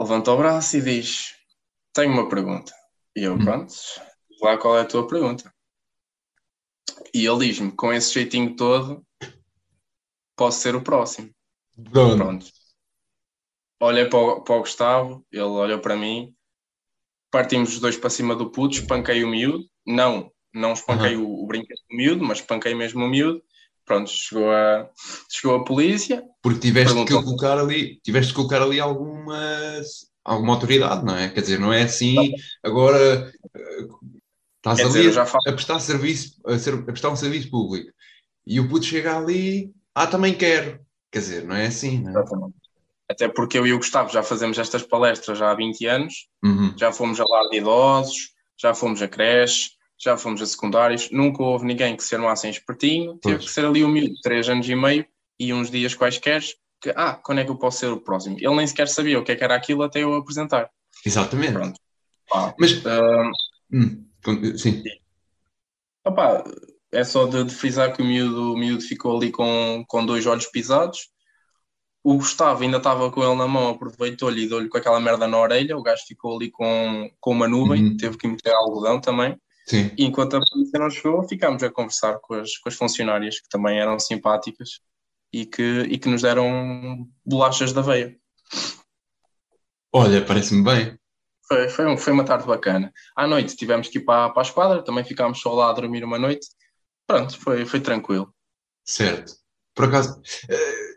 levanta 0.00 0.32
o 0.32 0.36
braço 0.38 0.76
e 0.76 0.80
diz: 0.82 1.34
Tenho 1.92 2.12
uma 2.12 2.28
pergunta. 2.28 2.72
E 3.14 3.24
eu, 3.24 3.34
Hum. 3.34 3.44
pronto, 3.44 3.74
lá 4.40 4.56
qual 4.56 4.78
é 4.78 4.80
a 4.80 4.86
tua 4.86 5.06
pergunta. 5.06 5.52
E 7.14 7.26
ele 7.26 7.46
diz-me: 7.46 7.70
Com 7.72 7.92
esse 7.92 8.12
jeitinho 8.14 8.56
todo, 8.56 9.04
posso 10.38 10.60
ser 10.60 10.74
o 10.76 10.80
próximo. 10.80 11.30
Pronto. 11.90 12.16
Pronto. 12.16 12.46
Olhei 13.80 14.06
para 14.06 14.18
o, 14.18 14.40
para 14.42 14.56
o 14.56 14.60
Gustavo, 14.60 15.26
ele 15.30 15.42
olhou 15.42 15.78
para 15.80 15.96
mim, 15.96 16.32
partimos 17.30 17.74
os 17.74 17.80
dois 17.80 17.96
para 17.96 18.10
cima 18.10 18.34
do 18.34 18.50
puto, 18.50 18.76
espanquei 18.76 19.22
o 19.22 19.28
miúdo. 19.28 19.64
Não, 19.86 20.32
não 20.54 20.72
espanquei 20.72 21.16
o, 21.16 21.26
o 21.26 21.46
brinquedo 21.46 21.78
do 21.90 21.96
miúdo, 21.96 22.24
mas 22.24 22.38
espanquei 22.38 22.74
mesmo 22.74 23.04
o 23.04 23.08
miúdo. 23.08 23.42
Pronto, 23.84 24.10
chegou 24.10 24.50
a, 24.50 24.88
chegou 25.30 25.56
a 25.56 25.64
polícia, 25.64 26.22
Porque 26.42 26.60
tiveste 26.60 27.04
que 27.04 27.12
colocar 27.12 27.58
ali, 27.58 28.00
tiveste 28.02 28.32
que 28.32 28.36
colocar 28.36 28.60
ali 28.60 28.78
alguma, 28.78 29.80
alguma 30.24 30.54
autoridade, 30.54 31.04
não 31.04 31.16
é? 31.16 31.30
Quer 31.30 31.40
dizer, 31.40 31.58
não 31.58 31.72
é 31.72 31.84
assim, 31.84 32.32
agora 32.62 33.32
eh, 33.56 33.86
estás 34.58 34.78
quer 34.78 34.86
dizer, 34.88 35.00
ali 35.00 35.12
já 35.12 35.24
faço 35.24 35.48
a 35.48 35.52
prestar 35.52 35.80
serviço, 35.80 36.38
a, 36.44 36.58
ser, 36.58 36.74
a 36.74 36.82
prestar 36.82 37.08
um 37.08 37.16
serviço 37.16 37.48
público 37.48 37.90
e 38.46 38.60
o 38.60 38.68
puto 38.68 38.84
chega 38.84 39.16
ali, 39.16 39.72
ah, 40.02 40.06
também 40.06 40.34
quero. 40.34 40.80
Quer 41.10 41.18
dizer, 41.20 41.44
não 41.44 41.54
é 41.56 41.66
assim, 41.66 42.00
não 42.02 42.08
é? 42.08 42.12
Exatamente. 42.12 42.54
Até 43.10 43.26
porque 43.28 43.58
eu 43.58 43.66
e 43.66 43.72
o 43.72 43.78
Gustavo 43.78 44.10
já 44.12 44.22
fazemos 44.22 44.58
estas 44.58 44.82
palestras 44.82 45.38
já 45.38 45.50
há 45.50 45.54
20 45.54 45.86
anos, 45.86 46.28
Uhum. 46.44 46.74
já 46.76 46.92
fomos 46.92 47.18
a 47.20 47.24
lar 47.24 47.48
de 47.48 47.56
idosos, 47.56 48.32
já 48.60 48.74
fomos 48.74 49.00
a 49.00 49.08
creche, 49.08 49.70
já 49.98 50.16
fomos 50.16 50.42
a 50.42 50.46
secundários, 50.46 51.10
nunca 51.10 51.42
houve 51.42 51.64
ninguém 51.64 51.96
que 51.96 52.04
se 52.04 52.14
armasse 52.14 52.46
em 52.46 52.50
espertinho, 52.50 53.16
teve 53.18 53.36
Pois. 53.36 53.46
que 53.46 53.52
ser 53.52 53.64
ali 53.64 53.82
um 53.84 53.88
miúdo 53.88 54.14
de 54.14 54.20
3 54.20 54.48
anos 54.50 54.68
e 54.68 54.74
meio 54.74 55.06
e 55.40 55.52
uns 55.54 55.70
dias 55.70 55.94
quaisquer, 55.94 56.42
que, 56.80 56.90
ah, 56.94 57.14
quando 57.14 57.38
é 57.40 57.44
que 57.44 57.50
eu 57.50 57.56
posso 57.56 57.78
ser 57.78 57.86
o 57.90 58.00
próximo? 58.00 58.36
Ele 58.38 58.54
nem 58.54 58.66
sequer 58.66 58.88
sabia 58.88 59.18
o 59.18 59.24
que 59.24 59.32
é 59.32 59.36
que 59.36 59.42
era 59.42 59.54
aquilo 59.54 59.82
até 59.82 60.02
eu 60.02 60.14
apresentar. 60.14 60.70
Exatamente. 61.04 61.52
Pronto. 61.54 61.80
Ah, 62.32 62.54
Mas, 62.58 62.84
ah, 62.86 63.30
hum, 63.72 64.04
sim, 64.56 64.82
opá, 66.04 66.44
é 66.92 67.04
só 67.04 67.26
de, 67.26 67.44
de 67.44 67.54
frisar 67.54 67.94
que 67.94 68.02
o 68.02 68.04
miúdo, 68.04 68.52
o 68.54 68.58
miúdo 68.58 68.82
ficou 68.82 69.16
ali 69.16 69.30
com, 69.30 69.84
com 69.88 70.04
dois 70.06 70.26
olhos 70.26 70.46
pisados. 70.46 71.10
O 72.02 72.16
Gustavo 72.16 72.62
ainda 72.62 72.78
estava 72.78 73.10
com 73.10 73.22
ele 73.22 73.34
na 73.36 73.46
mão, 73.46 73.68
aproveitou-lhe 73.70 74.44
e 74.44 74.48
deu-lhe 74.48 74.68
com 74.68 74.78
aquela 74.78 75.00
merda 75.00 75.26
na 75.26 75.38
orelha. 75.38 75.76
O 75.76 75.82
gajo 75.82 76.02
ficou 76.06 76.36
ali 76.36 76.50
com, 76.50 77.10
com 77.20 77.32
uma 77.32 77.48
nuvem, 77.48 77.84
Uhum. 77.84 77.96
teve 77.96 78.16
que 78.16 78.26
meter 78.28 78.52
algodão 78.54 79.00
também. 79.00 79.36
sim. 79.66 79.98
E 79.98 80.04
enquanto 80.04 80.36
a 80.36 80.40
polícia 80.40 80.78
não 80.80 80.90
chegou, 80.90 81.28
ficámos 81.28 81.62
a 81.62 81.70
conversar 81.70 82.18
com 82.20 82.34
as, 82.34 82.56
com 82.58 82.68
as 82.68 82.76
funcionárias 82.76 83.40
que 83.40 83.48
também 83.48 83.80
eram 83.80 83.98
simpáticas 83.98 84.80
e 85.32 85.46
que, 85.46 85.62
e 85.90 85.98
que 85.98 86.08
nos 86.08 86.22
deram 86.22 87.08
bolachas 87.26 87.72
da 87.72 87.82
veia. 87.82 88.16
Olha, 89.92 90.24
parece-me 90.24 90.62
bem. 90.64 90.98
Foi, 91.46 91.68
foi, 91.68 91.96
foi 91.96 92.12
uma 92.12 92.24
tarde 92.24 92.46
bacana. 92.46 92.92
À 93.16 93.26
noite 93.26 93.56
tivemos 93.56 93.88
que 93.88 93.98
ir 93.98 94.04
para, 94.04 94.30
para 94.30 94.42
a 94.42 94.44
esquadra, 94.44 94.84
também 94.84 95.04
ficámos 95.04 95.40
só 95.40 95.52
lá 95.54 95.70
a 95.70 95.72
dormir 95.72 96.04
uma 96.04 96.18
noite. 96.18 96.46
Pronto, 97.08 97.38
foi, 97.40 97.64
foi 97.64 97.80
tranquilo. 97.80 98.32
Certo. 98.84 99.32
Por 99.74 99.86
acaso, 99.86 100.20
eh, 100.50 100.96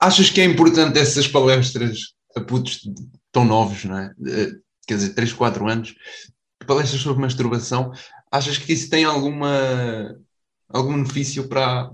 achas 0.00 0.28
que 0.30 0.40
é 0.40 0.44
importante 0.44 0.98
essas 0.98 1.28
palestras 1.28 2.14
a 2.36 2.40
putos 2.40 2.80
tão 3.30 3.44
novos, 3.44 3.84
não 3.84 3.96
é? 3.96 4.12
Eh, 4.26 4.50
quer 4.86 4.96
dizer, 4.96 5.14
3, 5.14 5.32
4 5.32 5.68
anos, 5.68 5.94
palestras 6.66 7.00
sobre 7.00 7.22
masturbação, 7.22 7.92
achas 8.32 8.58
que 8.58 8.72
isso 8.72 8.90
tem 8.90 9.04
alguma, 9.04 10.16
algum 10.68 10.94
benefício 11.02 11.48
para, 11.48 11.90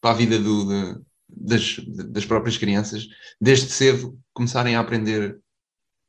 para 0.00 0.10
a 0.10 0.14
vida 0.14 0.38
do, 0.38 0.64
de- 0.66 1.00
das, 1.28 1.76
das 2.10 2.24
próprias 2.24 2.56
crianças, 2.56 3.06
desde 3.40 3.70
cedo 3.70 4.18
começarem 4.32 4.74
a 4.74 4.80
aprender 4.80 5.38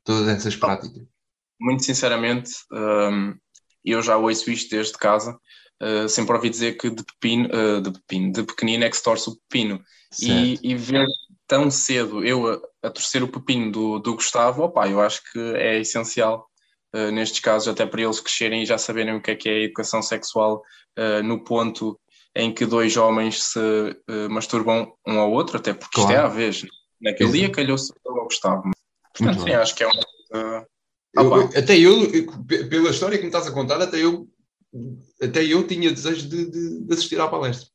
todas 0.06 0.28
essas 0.30 0.56
práticas? 0.56 1.04
Muito 1.60 1.84
sinceramente, 1.84 2.52
hum, 2.72 3.36
eu 3.84 4.02
já 4.02 4.18
ouço 4.18 4.50
isto 4.50 4.70
desde 4.70 4.94
casa. 4.94 5.38
Uh, 5.84 6.08
sempre 6.08 6.34
ouvi 6.36 6.50
dizer 6.50 6.78
que 6.78 6.90
de 6.90 7.04
pepino, 7.04 7.50
uh, 7.50 7.82
de 7.82 7.92
pepino, 7.92 8.32
de 8.32 8.44
pequenino 8.44 8.84
é 8.86 8.90
que 8.90 8.96
se 8.96 9.04
torce 9.04 9.30
o 9.30 9.36
pepino. 9.50 9.82
E, 10.22 10.58
e 10.64 10.76
ver 10.76 11.08
tão 11.48 11.70
cedo 11.72 12.24
eu 12.24 12.48
a, 12.48 12.62
a 12.88 12.90
torcer 12.90 13.22
o 13.24 13.28
pepino 13.28 13.72
do, 13.72 14.00
do 14.00 14.14
Gustavo, 14.16 14.64
opá, 14.64 14.88
eu 14.88 15.02
acho 15.02 15.22
que 15.32 15.40
é 15.56 15.80
essencial 15.80 16.48
uh, 16.96 17.12
nestes 17.12 17.40
casos, 17.40 17.68
até 17.68 17.86
para 17.86 18.02
eles 18.02 18.20
crescerem 18.20 18.64
e 18.64 18.66
já 18.66 18.78
saberem 18.78 19.16
o 19.16 19.22
que 19.22 19.32
é 19.32 19.36
que 19.36 19.50
é 19.50 19.54
a 19.54 19.64
educação 19.64 20.02
sexual 20.02 20.62
uh, 20.98 21.24
no 21.24 21.44
ponto 21.44 22.00
em 22.36 22.54
que 22.54 22.66
dois 22.66 22.96
homens 22.96 23.44
se 23.44 23.60
uh, 23.60 24.30
masturbam 24.30 24.94
um 25.06 25.20
ao 25.20 25.32
outro, 25.32 25.58
até 25.58 25.74
porque 25.74 26.00
isto 26.00 26.12
é 26.12 26.16
Claro. 26.16 26.28
à 26.28 26.30
vez. 26.30 26.62
Naquele 27.02 27.30
Exato. 27.30 27.40
dia 27.40 27.52
calhou-se 27.52 27.94
ao 28.08 28.24
Gustavo. 28.24 28.64
Muito 28.64 28.78
Portanto, 29.18 29.44
sim, 29.44 29.54
acho 29.54 29.76
que 29.76 29.84
é 29.84 29.88
uma 29.88 30.66
Eu- 31.16 31.28
Opa. 31.28 31.38
eu- 31.38 31.60
até 31.62 31.78
eu, 31.78 32.04
eu, 32.12 32.26
pe- 32.48 32.64
pela 32.66 32.90
história 32.90 33.18
que 33.18 33.24
me 33.24 33.30
estás 33.30 33.46
a 33.46 33.52
contar, 33.52 33.80
até 33.82 33.98
eu, 33.98 34.28
até 35.22 35.44
eu 35.44 35.66
tinha 35.68 35.92
desejo 35.92 36.28
de, 36.28 36.50
de- 36.50 36.86
de 36.86 36.94
assistir 36.94 37.20
à 37.20 37.28
palestra. 37.28 37.68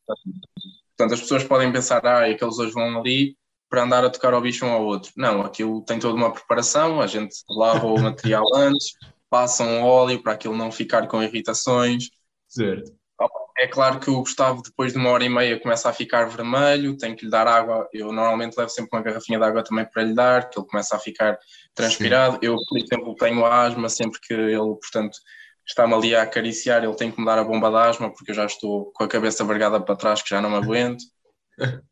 Portanto, 0.97 1.14
as 1.14 1.21
pessoas 1.21 1.45
podem 1.45 1.73
pensar, 1.73 2.05
ah, 2.05 2.26
aqueles 2.26 2.59
hoje 2.59 2.73
vão 2.73 2.99
ali 2.99 3.37
para 3.71 3.85
andar 3.85 4.05
a 4.05 4.11
tocar 4.11 4.35
ao 4.35 4.40
bicho 4.40 4.64
um 4.67 4.71
ao 4.71 4.85
outro. 4.85 5.12
Não, 5.17 5.43
aquilo 5.43 5.83
tem 5.85 5.99
toda 5.99 6.14
uma 6.14 6.33
preparação, 6.33 7.00
a 7.00 7.07
gente 7.07 7.35
lava 7.49 7.87
o 7.87 8.00
material 8.00 8.45
antes, 8.57 8.93
passa 9.31 9.62
um 9.62 9.83
óleo 9.83 10.23
para 10.23 10.33
aquilo 10.33 10.57
não 10.57 10.73
ficar 10.73 11.07
com 11.07 11.23
irritações. 11.23 12.11
Certo. 12.49 12.93
É 13.61 13.67
claro 13.67 13.99
que 13.99 14.09
o 14.09 14.21
Gustavo, 14.21 14.62
depois 14.62 14.93
de 14.93 14.99
uma 15.00 15.11
hora 15.11 15.25
e 15.25 15.28
meia, 15.28 15.59
começa 15.61 15.88
a 15.88 15.93
ficar 15.93 16.28
vermelho, 16.28 16.97
tem 16.97 17.17
que 17.17 17.25
lhe 17.25 17.31
dar 17.31 17.49
água. 17.49 17.88
Eu 17.93 18.12
normalmente 18.12 18.57
levo 18.57 18.71
sempre 18.71 18.97
uma 18.97 19.02
garrafinha 19.02 19.37
de 19.37 19.45
água 19.45 19.64
também 19.64 19.85
para 19.85 20.05
lhe 20.05 20.14
dar, 20.14 20.49
que 20.49 20.61
ele 20.61 20.67
começa 20.69 20.95
a 20.95 20.99
ficar 21.00 21.37
transpirado. 21.75 22.38
Eu, 22.40 22.57
por 22.69 22.78
exemplo, 22.78 23.17
tenho 23.17 23.45
asma, 23.45 23.88
sempre 23.88 24.21
que 24.21 24.33
ele, 24.33 24.57
portanto, 24.81 25.19
está-me 25.69 25.95
ali 25.95 26.15
a 26.15 26.23
acariciar, 26.23 26.83
ele 26.83 26.95
tem 26.95 27.11
que 27.11 27.21
me 27.21 27.27
dar 27.27 27.39
a 27.39 27.45
bomba 27.45 27.69
de 27.71 27.77
asma, 27.77 28.11
porque 28.13 28.31
eu 28.31 28.35
já 28.35 28.47
estou 28.47 28.91
com 28.93 29.05
a 29.05 29.09
cabeça 29.09 29.45
vergada 29.45 29.79
para 29.81 29.97
trás, 29.97 30.23
que 30.23 30.31
já 30.31 30.41
não 30.41 30.51
me 30.51 30.57
aguento. 30.57 31.05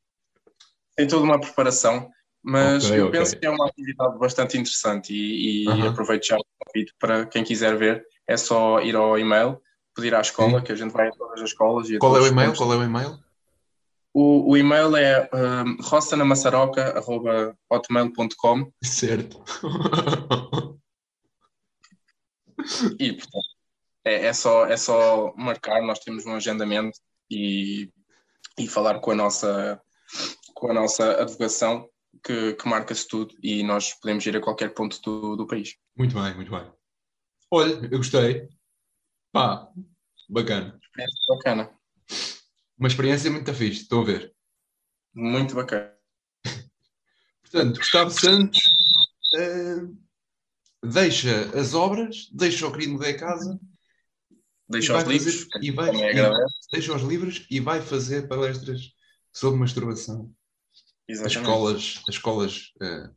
tem 0.97 1.07
toda 1.07 1.25
uma 1.25 1.39
preparação, 1.39 2.11
mas 2.43 2.85
Ok, 2.85 2.99
eu 2.99 3.09
ok. 3.09 3.19
penso 3.19 3.39
que 3.39 3.45
é 3.47 3.51
uma 3.51 3.69
atividade 3.69 4.19
bastante 4.19 4.57
interessante 4.57 5.13
e, 5.13 5.65
e 5.65 5.69
Aham. 5.69 5.89
aproveito 5.89 6.27
já 6.27 6.37
o 6.37 6.45
convite 6.65 6.95
para 6.99 7.27
quem 7.27 7.45
quiser 7.45 7.77
ver, 7.77 8.03
é 8.27 8.35
só 8.37 8.81
ir 8.81 8.97
ao 8.97 9.17
e-mail, 9.19 9.61
pedir 9.95 10.15
à 10.15 10.21
escola, 10.21 10.63
que 10.63 10.73
a 10.73 10.75
gente 10.75 10.93
vai 10.93 11.09
a 11.09 11.13
todas 11.13 11.43
as 11.43 11.51
escolas. 11.51 11.91
E 11.91 11.99
Qual 11.99 12.17
é 12.17 12.21
o 12.21 12.27
e-mail? 12.27 12.55
Qual 12.55 12.73
é 12.73 12.77
o 12.77 12.83
e-mail? 12.83 13.19
O, 14.13 14.53
o 14.53 14.57
e-mail 14.57 14.97
é 14.97 15.29
um, 15.33 15.77
roçanamassaroca.hotmail.com 15.83 18.73
Certo. 18.83 19.45
e, 22.99 23.13
portanto, 23.13 23.56
é, 24.07 24.27
é, 24.27 24.33
só, 24.33 24.65
é 24.67 24.77
só 24.77 25.35
marcar, 25.37 25.83
nós 25.83 25.99
temos 25.99 26.25
um 26.25 26.37
agendamento 26.37 26.97
e, 27.29 27.91
e 28.57 28.69
falar 28.69 29.01
com 29.01 29.11
a 29.11 29.15
nossa, 29.17 29.83
com 30.55 30.71
a 30.71 30.75
nossa 30.75 31.21
advogação 31.21 31.91
que, 32.23 32.55
que 32.55 32.69
marca-se 32.69 33.09
tudo 33.09 33.35
e 33.43 33.65
nós 33.65 33.95
podemos 33.95 34.25
ir 34.25 34.37
a 34.37 34.41
qualquer 34.41 34.73
ponto 34.73 35.01
do, 35.03 35.35
do 35.35 35.47
país. 35.47 35.75
muito 35.97 36.15
bem, 36.15 36.35
muito 36.37 36.53
bem. 36.53 36.73
Olha, 37.51 37.89
eu 37.91 37.99
gostei. 37.99 38.49
Pá, 39.33 39.69
bacana. 40.29 40.79
Bacana, 41.29 41.71
Uma 42.79 42.89
experiência 42.89 43.29
muito 43.29 43.53
fixe, 43.53 43.83
estou 43.83 44.03
a 44.03 44.05
ver. 44.05 44.33
muito 45.13 45.55
bacana. 45.57 45.93
Portanto, 47.43 47.79
Gustavo 47.79 48.11
Santos 48.11 48.61
eh, 49.35 49.83
deixa 50.85 51.59
as 51.59 51.75
obras, 51.75 52.31
deixa 52.33 52.67
o 52.67 52.73
querido 52.73 52.93
mudar 52.93 53.09
a 53.09 53.19
casa, 53.19 53.61
Deixa 54.69 54.97
os 54.97 55.05
livros, 55.05 55.47
e 55.63 55.71
vai- 55.71 55.93
deixa 56.73 56.95
os 56.95 57.03
livros 57.03 57.47
e 57.51 57.61
vai 57.61 57.81
fazer 57.81 58.27
palestras 58.27 58.93
sobre 59.33 59.61
masturbação. 59.61 60.33
As 61.09 61.21
Exatamente. 61.21 61.39
escolas, 61.39 62.03
as 62.09 62.15
escolas, 62.15 62.73
eh, 62.83 63.11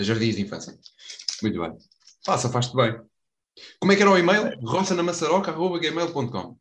as 0.00 0.06
jardins 0.06 0.34
de 0.36 0.42
infância. 0.42 0.76
Muito 1.42 1.60
bem. 1.60 1.78
Passa, 2.24 2.48
faz-te 2.50 2.74
bem. 2.74 3.00
Como 3.78 3.92
é 3.92 3.96
que 3.96 4.02
era 4.02 4.10
o 4.10 4.18
e-mail? 4.18 4.58
roçanamassaroca.gmail.com 4.60 6.58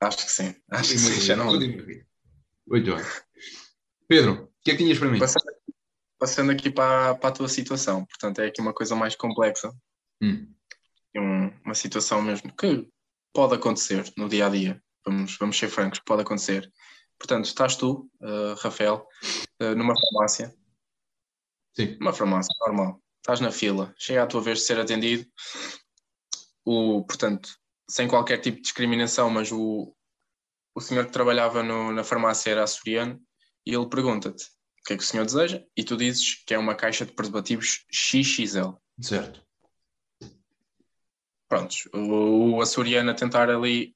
Acho 0.00 0.16
que 0.18 0.32
sim. 0.32 0.54
Acho 0.70 0.92
que 0.92 0.98
sim. 0.98 1.20
Já 1.20 1.36
não... 1.36 1.46
Muito 2.66 2.94
bem. 2.94 3.04
Pedro, 4.06 4.44
o 4.44 4.48
que 4.64 4.70
é 4.70 4.76
que 4.76 4.82
tinhas 4.82 4.98
para 4.98 5.10
mim? 5.10 5.18
passando, 5.18 5.44
passando 6.18 6.52
aqui 6.52 6.70
para, 6.70 7.14
para 7.16 7.28
a 7.28 7.32
tua 7.32 7.48
situação, 7.48 8.04
portanto, 8.06 8.38
é 8.40 8.46
aqui 8.46 8.60
uma 8.62 8.72
coisa 8.72 8.94
mais 8.94 9.14
complexa. 9.14 9.70
Hum. 10.22 10.50
um- 11.16 11.50
uma 11.64 11.74
situação 11.74 12.20
mesmo 12.22 12.54
que 12.56 12.88
pode 13.38 13.54
acontecer 13.54 14.12
no 14.16 14.28
dia 14.28 14.46
a 14.46 14.48
dia. 14.48 14.82
Vamos, 15.06 15.36
vamos 15.38 15.56
ser 15.56 15.68
francos, 15.68 16.00
pode 16.00 16.22
acontecer. 16.22 16.68
Portanto, 17.16 17.44
estás 17.44 17.76
tu, 17.76 18.10
eh, 18.20 18.54
Rafael, 18.58 19.06
eh, 19.60 19.76
numa 19.76 19.94
farmácia, 19.96 20.52
Sim. 21.76 21.96
uma 22.00 22.12
farmácia 22.12 22.52
normal, 22.66 23.00
estás 23.18 23.38
na 23.40 23.52
fila, 23.52 23.94
chega 23.96 24.24
a 24.24 24.26
tua 24.26 24.40
vez 24.40 24.58
de 24.58 24.64
ser 24.64 24.80
atendido, 24.80 25.24
o, 26.64 27.04
portanto, 27.04 27.48
sem 27.88 28.08
qualquer 28.08 28.38
tipo 28.40 28.56
de 28.56 28.62
discriminação, 28.64 29.30
mas 29.30 29.52
o, 29.52 29.94
o 30.74 30.80
senhor 30.80 31.06
que 31.06 31.12
trabalhava 31.12 31.62
no- 31.62 31.92
na 31.92 32.02
farmácia 32.02 32.50
era 32.50 32.64
açoriano 32.64 33.20
e 33.64 33.72
ele 33.72 33.88
pergunta-te 33.88 34.46
o 34.46 34.82
que 34.84 34.94
é 34.94 34.96
que 34.96 35.02
o 35.04 35.06
senhor 35.06 35.24
deseja 35.24 35.62
e 35.76 35.84
tu 35.84 35.96
dizes 35.96 36.42
que 36.44 36.54
é 36.54 36.58
uma 36.58 36.74
caixa 36.74 37.06
de 37.06 37.12
preservativos 37.12 37.84
XXL. 37.92 38.74
Certo. 39.00 39.46
Prontos, 41.48 41.88
o, 41.94 42.56
o 42.56 42.62
açoriano 42.62 43.10
a 43.10 43.14
tentar 43.14 43.48
ali, 43.50 43.94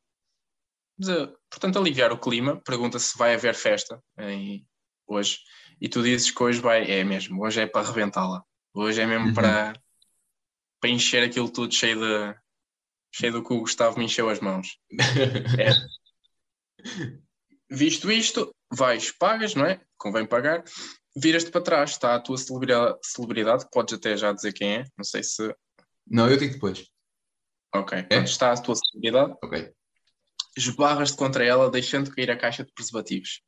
de- 0.99 1.27
portanto, 1.51 1.79
aliviar 1.79 2.13
o 2.13 2.19
clima, 2.19 2.61
pergunta 2.65 2.99
se 2.99 3.17
vai 3.19 3.35
haver 3.35 3.55
festa 3.55 4.03
em, 4.19 4.67
hoje, 5.07 5.39
e 5.81 5.89
tu 5.89 6.03
dizes 6.03 6.31
que 6.31 6.43
hoje 6.43 6.61
vai, 6.61 6.91
é 6.91 7.05
mesmo, 7.05 7.45
hoje 7.45 7.61
é 7.61 7.67
para 7.67 7.83
arrebentá-la, 7.87 8.43
hoje 8.75 9.01
é 9.01 9.07
mesmo 9.07 9.29
Uhum. 9.29 9.35
para, 9.35 9.73
para 10.81 10.91
encher 10.91 11.23
aquilo 11.23 11.51
tudo 11.51 11.75
cheio 11.75 11.99
de 12.01 12.35
cheio 13.15 13.33
do 13.33 13.45
que 13.45 13.53
o 13.53 13.61
Gustavo 13.61 13.99
me 13.99 14.07
encheu 14.07 14.31
as 14.31 14.41
mãos. 14.41 14.79
Visto 17.71 18.11
isto, 18.11 18.55
vais, 18.73 19.13
pagas, 19.13 19.55
não 19.55 19.67
é? 19.67 19.81
Convém 19.99 20.27
pagar, 20.27 20.65
viras-te 21.17 21.51
para 21.51 21.61
trás, 21.63 21.91
está 21.91 22.15
a 22.15 22.21
tua 22.21 22.37
celebridade, 22.39 23.67
podes 23.71 23.95
até 23.95 24.17
já 24.17 24.33
dizer 24.33 24.53
quem 24.53 24.77
é, 24.77 24.85
não 24.97 25.05
sei 25.05 25.23
se. 25.23 25.55
Não, 26.07 26.29
eu 26.29 26.37
digo 26.37 26.55
depois. 26.55 26.85
Ok, 27.75 28.03
pronto, 28.05 28.27
está 28.27 28.53
a 28.53 28.57
tua 28.61 28.75
celebridade, 28.77 29.35
Ok. 29.43 29.73
esbarras-te 30.57 31.17
contra 31.17 31.45
ela, 31.45 31.71
deixando 31.71 32.15
cair 32.15 32.31
a 32.31 32.37
caixa 32.37 32.65
de 32.65 32.73
preservativos. 32.73 33.43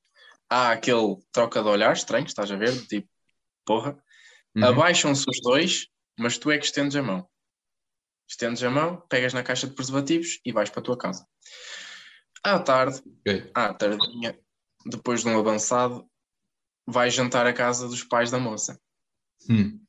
Há 0.49 0.73
aquele 0.73 1.16
troca 1.33 1.62
de 1.62 1.69
olhar 1.69 1.93
estranho, 1.93 2.26
estás 2.26 2.50
a 2.50 2.57
ver? 2.57 2.87
Tipo, 2.87 3.09
porra. 3.64 4.02
Uhum. 4.57 4.64
Abaixam-se 4.64 5.25
os 5.28 5.40
dois, 5.43 5.88
mas 6.19 6.38
tu 6.38 6.50
é 6.50 6.59
que 6.59 6.64
estendes 6.64 6.97
a 6.97 7.02
mão. 7.02 7.28
Estendes 8.28 8.62
a 8.62 8.71
mão, 8.71 9.00
pegas 9.09 9.35
na 9.35 9.43
caixa 9.43 9.66
de 9.66 9.75
preservativos 9.75 10.40
e 10.45 10.52
vais 10.52 10.71
para 10.71 10.81
a 10.81 10.85
tua 10.85 10.97
casa. 10.97 11.26
À 12.43 12.59
tarde, 12.59 13.02
Ok. 13.21 13.50
à 13.54 13.75
tardinha, 13.75 14.38
depois 14.87 15.23
de 15.23 15.28
um 15.28 15.38
avançado, 15.38 16.09
vais 16.87 17.12
jantar 17.12 17.47
à 17.47 17.52
casa 17.52 17.88
dos 17.88 18.04
pais 18.04 18.31
da 18.31 18.38
moça. 18.38 18.81
Hum. 19.50 19.83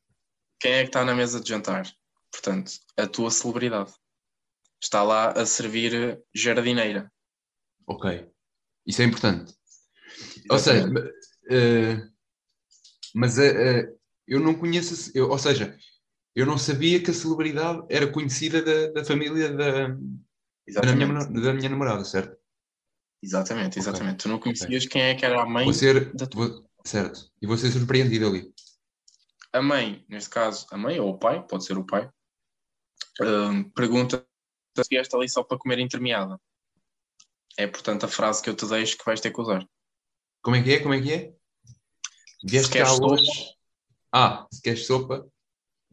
Quem 0.59 0.73
é 0.73 0.81
que 0.83 0.89
está 0.89 1.05
na 1.05 1.13
mesa 1.13 1.39
de 1.39 1.47
jantar? 1.47 1.85
Portanto, 2.31 2.71
a 2.97 3.07
tua 3.07 3.29
celebridade. 3.29 3.93
Está 4.85 5.01
lá 5.01 5.31
a 5.31 5.47
servir 5.47 6.21
jardineira. 6.31 7.11
Ok. 7.87 8.29
Isso 8.85 9.01
é 9.01 9.05
importante. 9.05 9.51
Ou 10.47 10.59
seja, 10.59 10.87
eh, 11.49 12.07
mas 13.15 13.39
eh, 13.39 13.79
eh, 13.79 13.93
eu 14.27 14.39
não 14.39 14.53
conheço, 14.53 15.11
eu- 15.17 15.31
ou 15.31 15.39
seja, 15.39 15.75
eu 16.35 16.45
não 16.45 16.55
sabia 16.55 17.01
que 17.01 17.09
a 17.09 17.15
celebridade 17.15 17.83
era 17.89 18.11
conhecida 18.11 18.61
da, 18.61 18.91
da 18.91 19.03
família 19.03 19.51
da, 19.51 19.87
da, 19.87 20.93
minha, 20.95 21.07
da 21.41 21.53
minha 21.53 21.69
namorada, 21.69 22.05
certo? 22.05 22.37
Exatamente, 23.23 23.79
exatamente. 23.79 24.17
Tu 24.17 24.29
não 24.29 24.39
conhecias 24.39 24.85
quem 24.85 25.01
é 25.01 25.15
que 25.15 25.25
era 25.25 25.41
a 25.41 25.47
mãe. 25.47 25.65
Vou 25.65 25.73
ser, 25.73 26.13
da 26.13 26.27
vou- 26.31 26.63
certo, 26.85 27.27
e 27.41 27.47
vou 27.47 27.57
ser 27.57 27.71
surpreendido 27.71 28.27
ali. 28.27 28.53
A 29.51 29.63
mãe, 29.63 30.05
neste 30.07 30.29
caso, 30.29 30.67
a 30.69 30.77
mãe 30.77 30.99
ou 30.99 31.09
o 31.09 31.17
pai, 31.17 31.43
pode 31.47 31.65
ser 31.65 31.75
o 31.75 31.83
pai, 31.83 32.07
pergunta 33.73 34.23
vieste 34.89 35.15
ali 35.15 35.29
só 35.29 35.43
para 35.43 35.57
comer 35.57 35.79
intermeada. 35.79 36.39
É, 37.57 37.65
portanto, 37.67 38.05
a 38.05 38.09
frase 38.09 38.41
que 38.41 38.49
eu 38.49 38.55
te 38.55 38.65
deixo 38.67 38.97
que 38.97 39.05
vais 39.05 39.21
ter 39.21 39.31
que 39.31 39.39
usar. 39.41 39.65
Como 40.41 40.55
é 40.55 40.63
que 40.63 40.73
é? 40.73 40.79
Como 40.81 40.93
é 40.93 41.01
que 41.01 41.13
é? 41.13 41.33
Vieste 42.43 42.71
queres 42.71 42.89
cá 42.89 42.95
sopa. 42.95 43.13
hoje. 43.13 43.31
Ah, 44.11 44.47
se 44.51 44.61
queres 44.61 44.85
sopa, 44.85 45.27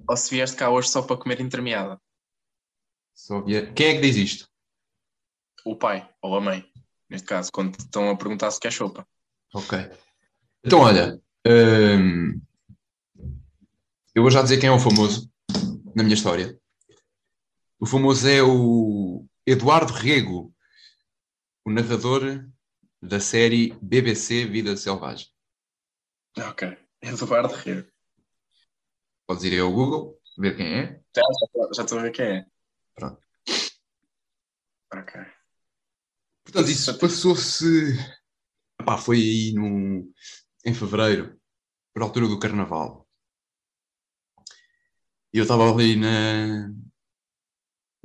Ou 0.09 0.17
se 0.17 0.31
vieste 0.31 0.57
cá 0.57 0.71
hoje 0.71 0.89
só 0.89 1.03
para 1.03 1.17
comer 1.17 1.41
intermeada. 1.41 2.01
só 3.15 3.41
vie... 3.41 3.73
Quem 3.73 3.87
é 3.89 3.95
que 3.95 4.01
diz 4.01 4.17
isto? 4.17 4.49
O 5.65 5.77
pai 5.77 6.09
ou 6.21 6.37
a 6.37 6.41
mãe, 6.41 6.65
neste 7.09 7.27
caso, 7.27 7.51
quando 7.53 7.77
te 7.77 7.81
estão 7.81 8.11
a 8.11 8.17
perguntar 8.17 8.51
se 8.51 8.59
quer 8.61 8.73
sopa. 8.73 9.07
Ok. 9.55 9.79
Então, 10.65 10.81
olha, 10.81 11.21
hum, 11.47 12.41
eu 14.15 14.23
vou 14.23 14.31
já 14.31 14.43
dizer 14.43 14.59
quem 14.59 14.69
é 14.69 14.73
o 14.73 14.79
famoso 14.79 15.31
na 15.95 16.03
minha 16.03 16.15
história. 16.15 16.59
O 17.83 17.87
famoso 17.87 18.29
é 18.29 18.41
o 18.41 19.27
Eduardo 19.45 19.93
Rego, 19.93 20.55
o 21.65 21.71
narrador 21.73 22.49
da 23.03 23.19
série 23.19 23.77
BBC 23.83 24.47
Vida 24.47 24.77
Selvagem. 24.77 25.27
Ok. 26.39 26.79
Eduardo 27.03 27.53
Rio. 27.57 27.93
Podes 29.27 29.43
ir 29.43 29.59
ao 29.59 29.73
Google, 29.73 30.17
ver 30.39 30.57
quem 30.57 30.67
é. 30.75 31.03
Já, 31.13 31.23
já, 31.75 31.83
estou 31.83 31.99
a 31.99 32.03
ver 32.03 32.13
quem 32.13 32.25
é. 32.25 32.47
Pronto. 32.95 33.21
Ok. 34.95 35.21
Portanto, 36.45 36.71
isso 36.71 36.97
passou-se. 37.01 37.99
Foi 39.05 39.17
aí 39.17 39.55
no... 39.55 40.09
em 40.65 40.73
fevereiro, 40.73 41.37
por 41.93 42.05
altura 42.05 42.29
do 42.29 42.39
Carnaval. 42.39 43.09
E 45.35 45.39
eu 45.39 45.43
estava 45.43 45.69
ali 45.69 45.97
na... 45.97 46.73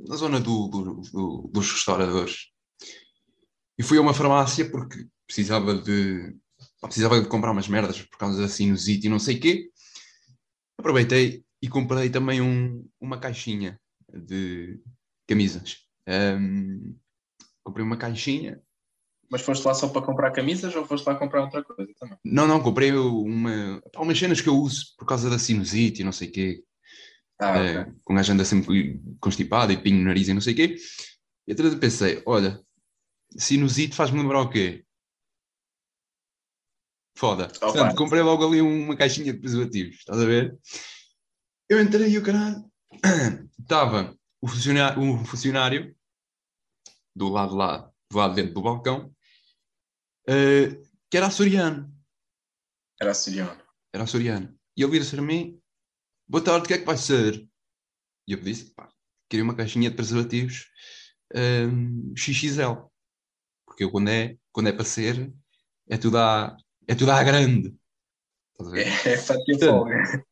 na 0.00 0.16
zona 0.16 0.40
do, 0.40 0.68
do- 0.68 1.00
do- 1.12 1.50
dos 1.52 1.72
restauradores. 1.72 2.48
E 3.78 3.82
fui 3.82 3.98
a 3.98 4.00
uma 4.00 4.14
farmácia 4.14 4.68
porque 4.70 5.06
precisava 5.26 5.74
de, 5.74 6.36
precisava 6.80 7.20
de 7.20 7.28
comprar 7.28 7.52
umas 7.52 7.68
merdas 7.68 8.00
por 8.02 8.18
causa 8.18 8.40
da 8.40 8.48
sinusite 8.48 9.06
e 9.06 9.10
não 9.10 9.18
sei 9.18 9.36
o 9.36 9.40
quê. 9.40 9.70
Aproveitei 10.78 11.44
e 11.60 11.68
comprei 11.68 12.08
também 12.10 12.40
um- 12.40 12.86
uma 13.00 13.18
caixinha 13.18 13.80
de 14.12 14.80
camisas. 15.26 15.78
Ahm, 16.06 16.94
comprei 17.64 17.84
uma 17.84 17.96
caixinha. 17.96 18.60
Mas 19.30 19.42
foste 19.42 19.64
lá 19.66 19.74
só 19.74 19.88
para 19.88 20.00
comprar 20.06 20.30
camisas 20.30 20.74
ou 20.74 20.86
foste 20.86 21.06
lá 21.06 21.14
comprar 21.14 21.42
outra 21.42 21.62
coisa 21.62 21.92
também? 21.98 22.16
Não, 22.24 22.46
não, 22.46 22.62
comprei 22.62 22.92
uma, 22.92 23.82
pá, 23.92 24.00
umas 24.00 24.18
cenas 24.18 24.40
que 24.40 24.48
eu 24.48 24.56
uso 24.56 24.94
por 24.96 25.04
causa 25.04 25.28
da 25.28 25.38
sinusite 25.38 26.00
e 26.00 26.04
não 26.04 26.12
sei 26.12 26.28
o 26.28 26.32
quê. 26.32 26.64
Ah, 27.40 27.56
É, 27.58 27.80
ok. 27.80 27.92
com 28.04 28.12
um 28.12 28.16
gajo 28.16 28.32
anda 28.32 28.44
sempre 28.44 29.00
constipado 29.20 29.72
e 29.72 29.76
pinho 29.80 29.98
no 29.98 30.04
nariz 30.06 30.28
e 30.28 30.34
não 30.34 30.40
sei 30.40 30.52
o 30.54 30.56
quê. 30.56 30.76
E 31.46 31.52
atrás 31.52 31.72
eu 31.72 31.78
pensei, 31.78 32.22
olha, 32.26 32.60
sinusite 33.36 33.94
faz-me 33.94 34.18
lembrar 34.20 34.40
o 34.42 34.50
quê? 34.50 34.84
Foda. 37.16 37.44
Opa. 37.46 37.58
Portanto, 37.60 37.96
comprei 37.96 38.22
logo 38.22 38.46
ali 38.46 38.60
uma 38.60 38.96
caixinha 38.96 39.32
de 39.32 39.38
preservativos, 39.40 39.96
estás 39.96 40.20
a 40.20 40.24
ver? 40.24 40.56
Eu 41.68 41.80
entrei 41.82 42.10
e 42.10 42.18
o 42.18 42.22
caralho, 42.22 42.64
estava 43.60 44.16
o 44.40 44.46
funcionário, 44.48 45.02
um 45.02 45.24
funcionário 45.24 45.94
do 47.14 47.28
lado 47.28 47.54
lá, 47.56 47.90
do 48.10 48.16
lado 48.18 48.34
dentro 48.34 48.54
do 48.54 48.62
balcão, 48.62 49.12
eh, 50.28 50.80
que 51.10 51.16
era 51.16 51.26
açoriano 51.26 51.92
Era 53.00 53.12
siriano. 53.14 53.60
era 53.92 54.04
açoriano. 54.04 54.56
E 54.76 54.82
ele 54.82 54.92
vira-se 54.92 55.10
para 55.10 55.22
mim: 55.22 55.60
Boa 56.30 56.44
tarde, 56.44 56.66
o 56.66 56.68
que 56.68 56.74
é 56.74 56.78
que 56.78 56.84
vai 56.84 56.98
ser? 56.98 57.48
E 58.26 58.32
eu 58.32 58.40
disse: 58.40 58.74
pá, 58.74 58.86
queria 59.30 59.42
uma 59.42 59.54
caixinha 59.54 59.88
de 59.88 59.96
preservativos 59.96 60.66
hum, 61.34 62.12
XXL. 62.14 62.86
Porque 63.66 63.84
eu, 63.84 63.90
quando 63.90 64.10
é, 64.10 64.36
quando 64.52 64.68
é 64.68 64.72
para 64.72 64.84
ser, 64.84 65.32
é 65.88 65.96
tudo 65.96 66.18
à, 66.18 66.54
é 66.86 66.94
tudo 66.94 67.12
à 67.12 67.22
grande. 67.22 67.74
Estás 68.52 68.68
a 68.68 68.70
ver? 68.70 68.86
É, 69.08 69.12
é 69.14 69.16
folga. 69.16 70.26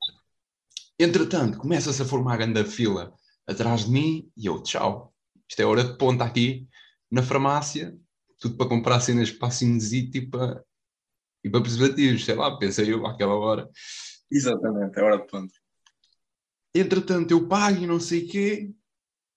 Entretanto, 0.98 1.56
começa-se 1.56 2.02
a 2.02 2.04
formar 2.04 2.34
a 2.34 2.36
grande 2.36 2.64
fila 2.64 3.14
atrás 3.46 3.86
de 3.86 3.90
mim 3.90 4.30
e 4.36 4.44
eu, 4.44 4.62
tchau. 4.62 5.14
Isto 5.48 5.62
é 5.62 5.64
hora 5.64 5.82
de 5.82 5.96
ponta 5.96 6.24
aqui 6.24 6.68
na 7.10 7.22
farmácia, 7.22 7.96
tudo 8.38 8.58
para 8.58 8.68
comprar 8.68 9.00
cenas 9.00 9.30
para 9.30 9.50
sinusite 9.50 10.18
e 10.18 10.26
para, 10.28 10.62
e 11.42 11.48
para 11.48 11.62
preservativos, 11.62 12.22
sei 12.22 12.34
lá, 12.34 12.58
pensei 12.58 12.92
eu 12.92 13.06
àquela 13.06 13.34
hora. 13.34 13.70
Exatamente, 14.30 14.98
é 14.98 15.02
hora 15.02 15.18
de 15.18 15.26
ponto. 15.26 15.65
Entretanto 16.78 17.30
eu 17.30 17.48
pago 17.48 17.82
e 17.82 17.86
não 17.86 18.00
sei 18.00 18.24
o 18.24 18.28
quê, 18.28 18.70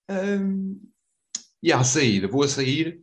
hum, 0.10 0.80
e 1.62 1.72
há 1.72 1.80
a 1.80 1.84
saída, 1.84 2.28
vou 2.28 2.44
a 2.44 2.48
sair, 2.48 3.02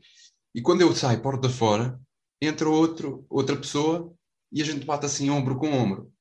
e 0.55 0.63
quando 0.63 0.81
eu 0.81 0.95
saio 0.95 1.21
porta 1.21 1.49
fora, 1.49 2.01
entra 2.41 2.69
outro, 2.69 3.27
outra 3.29 3.57
pessoa 3.57 4.15
e 4.51 4.63
a 4.63 4.65
gente 4.65 4.87
bate 4.87 5.07
assim 5.07 5.29
ombro 5.31 5.57
com 5.57 5.71
ombro. 5.73 6.13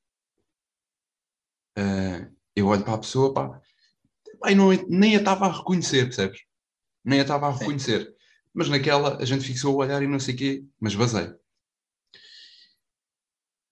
Ah, 1.76 2.30
eu 2.54 2.66
olho 2.66 2.84
para 2.84 2.94
a 2.94 2.98
pessoa, 2.98 3.32
pá, 3.32 3.60
pá, 4.40 4.54
não, 4.54 4.70
nem 4.88 5.16
a 5.16 5.18
estava 5.18 5.46
a 5.46 5.52
reconhecer, 5.52 6.04
percebes? 6.04 6.40
Nem 7.04 7.20
a 7.20 7.22
estava 7.22 7.48
a 7.48 7.52
Sim. 7.52 7.60
reconhecer. 7.60 8.14
Mas 8.52 8.68
naquela 8.68 9.16
a 9.16 9.24
gente 9.24 9.44
fixou 9.44 9.74
o 9.74 9.78
olhar 9.78 10.02
e 10.02 10.06
não 10.06 10.18
sei 10.18 10.34
o 10.34 10.38
quê, 10.38 10.64
mas 10.80 10.94
vazei. 10.94 11.34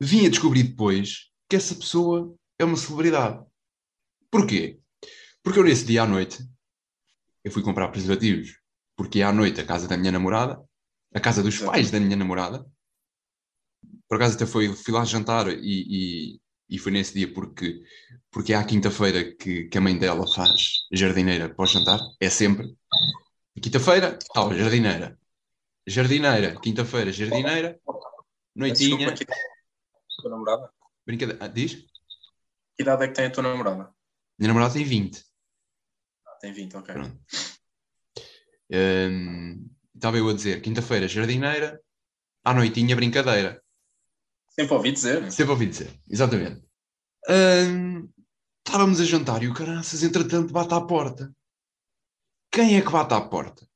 Vim 0.00 0.26
a 0.26 0.30
descobrir 0.30 0.64
depois 0.64 1.30
que 1.48 1.56
essa 1.56 1.74
pessoa 1.74 2.34
é 2.58 2.64
uma 2.64 2.76
celebridade. 2.76 3.44
Porquê? 4.34 4.80
Porque 5.44 5.60
eu 5.60 5.62
nesse 5.62 5.84
dia 5.84 6.02
à 6.02 6.06
noite 6.08 6.44
eu 7.44 7.52
fui 7.52 7.62
comprar 7.62 7.86
preservativos. 7.86 8.58
Porque 8.96 9.22
à 9.22 9.32
noite 9.32 9.60
à 9.60 9.64
casa 9.64 9.86
da 9.86 9.96
minha 9.96 10.10
namorada, 10.10 10.60
a 11.14 11.20
casa 11.20 11.40
dos 11.40 11.56
pais 11.60 11.92
da 11.92 12.00
minha 12.00 12.16
namorada. 12.16 12.66
Por 14.08 14.16
acaso 14.16 14.34
até 14.34 14.44
foi, 14.44 14.74
fui 14.74 14.92
lá 14.92 15.04
jantar 15.04 15.46
e, 15.46 15.60
e, 15.62 16.40
e 16.68 16.78
foi 16.80 16.90
nesse 16.90 17.14
dia 17.14 17.32
porque, 17.32 17.80
porque 18.28 18.52
é 18.52 18.56
à 18.56 18.64
quinta-feira 18.64 19.36
que, 19.36 19.68
que 19.68 19.78
a 19.78 19.80
mãe 19.80 19.96
dela 19.96 20.26
faz 20.34 20.84
jardineira 20.92 21.54
para 21.54 21.62
o 21.62 21.66
jantar. 21.66 22.00
É 22.20 22.28
sempre. 22.28 22.76
Quinta-feira, 23.62 24.18
tal, 24.34 24.52
jardineira. 24.52 25.16
Jardineira, 25.86 26.60
quinta-feira, 26.60 27.12
jardineira. 27.12 27.78
Noitinha. 28.52 29.14
Desculpa, 29.14 29.14
que 29.14 29.30
é 29.30 29.34
a 29.34 30.22
tua 30.22 30.30
namorada? 30.32 30.72
Brincadeira. 31.06 31.44
Ah, 31.44 31.46
diz? 31.46 31.86
Que 32.76 32.82
idade 32.82 33.04
é 33.04 33.08
que 33.08 33.14
tem 33.14 33.26
a 33.26 33.30
tua 33.30 33.44
namorada? 33.44 33.94
Minha 34.38 34.48
namorada 34.48 34.74
tem 34.74 34.84
20. 34.84 35.24
Ah, 36.26 36.36
tem 36.40 36.52
20, 36.52 36.76
ok. 36.76 36.94
Pronto. 36.94 37.18
Hum, 38.70 39.70
Estava 39.94 40.18
eu 40.18 40.28
a 40.28 40.34
dizer, 40.34 40.60
quinta-feira, 40.60 41.06
jardineira, 41.06 41.80
à 42.44 42.52
noitinha, 42.52 42.96
brincadeira. 42.96 43.62
Sempre 44.50 44.74
ouvi 44.74 44.92
dizer. 44.92 45.32
Sempre 45.32 45.52
ouvi 45.52 45.66
dizer, 45.66 46.00
exatamente. 46.10 46.62
Hum, 47.28 48.10
estávamos 48.66 49.00
a 49.00 49.04
jantar 49.04 49.42
e 49.42 49.48
o 49.48 49.54
caraças, 49.54 50.02
entretanto, 50.02 50.52
bate 50.52 50.74
à 50.74 50.80
porta. 50.80 51.34
Quem 52.50 52.76
é 52.76 52.82
que 52.82 52.90
bate 52.90 53.14
à 53.14 53.20
porta? 53.20 53.66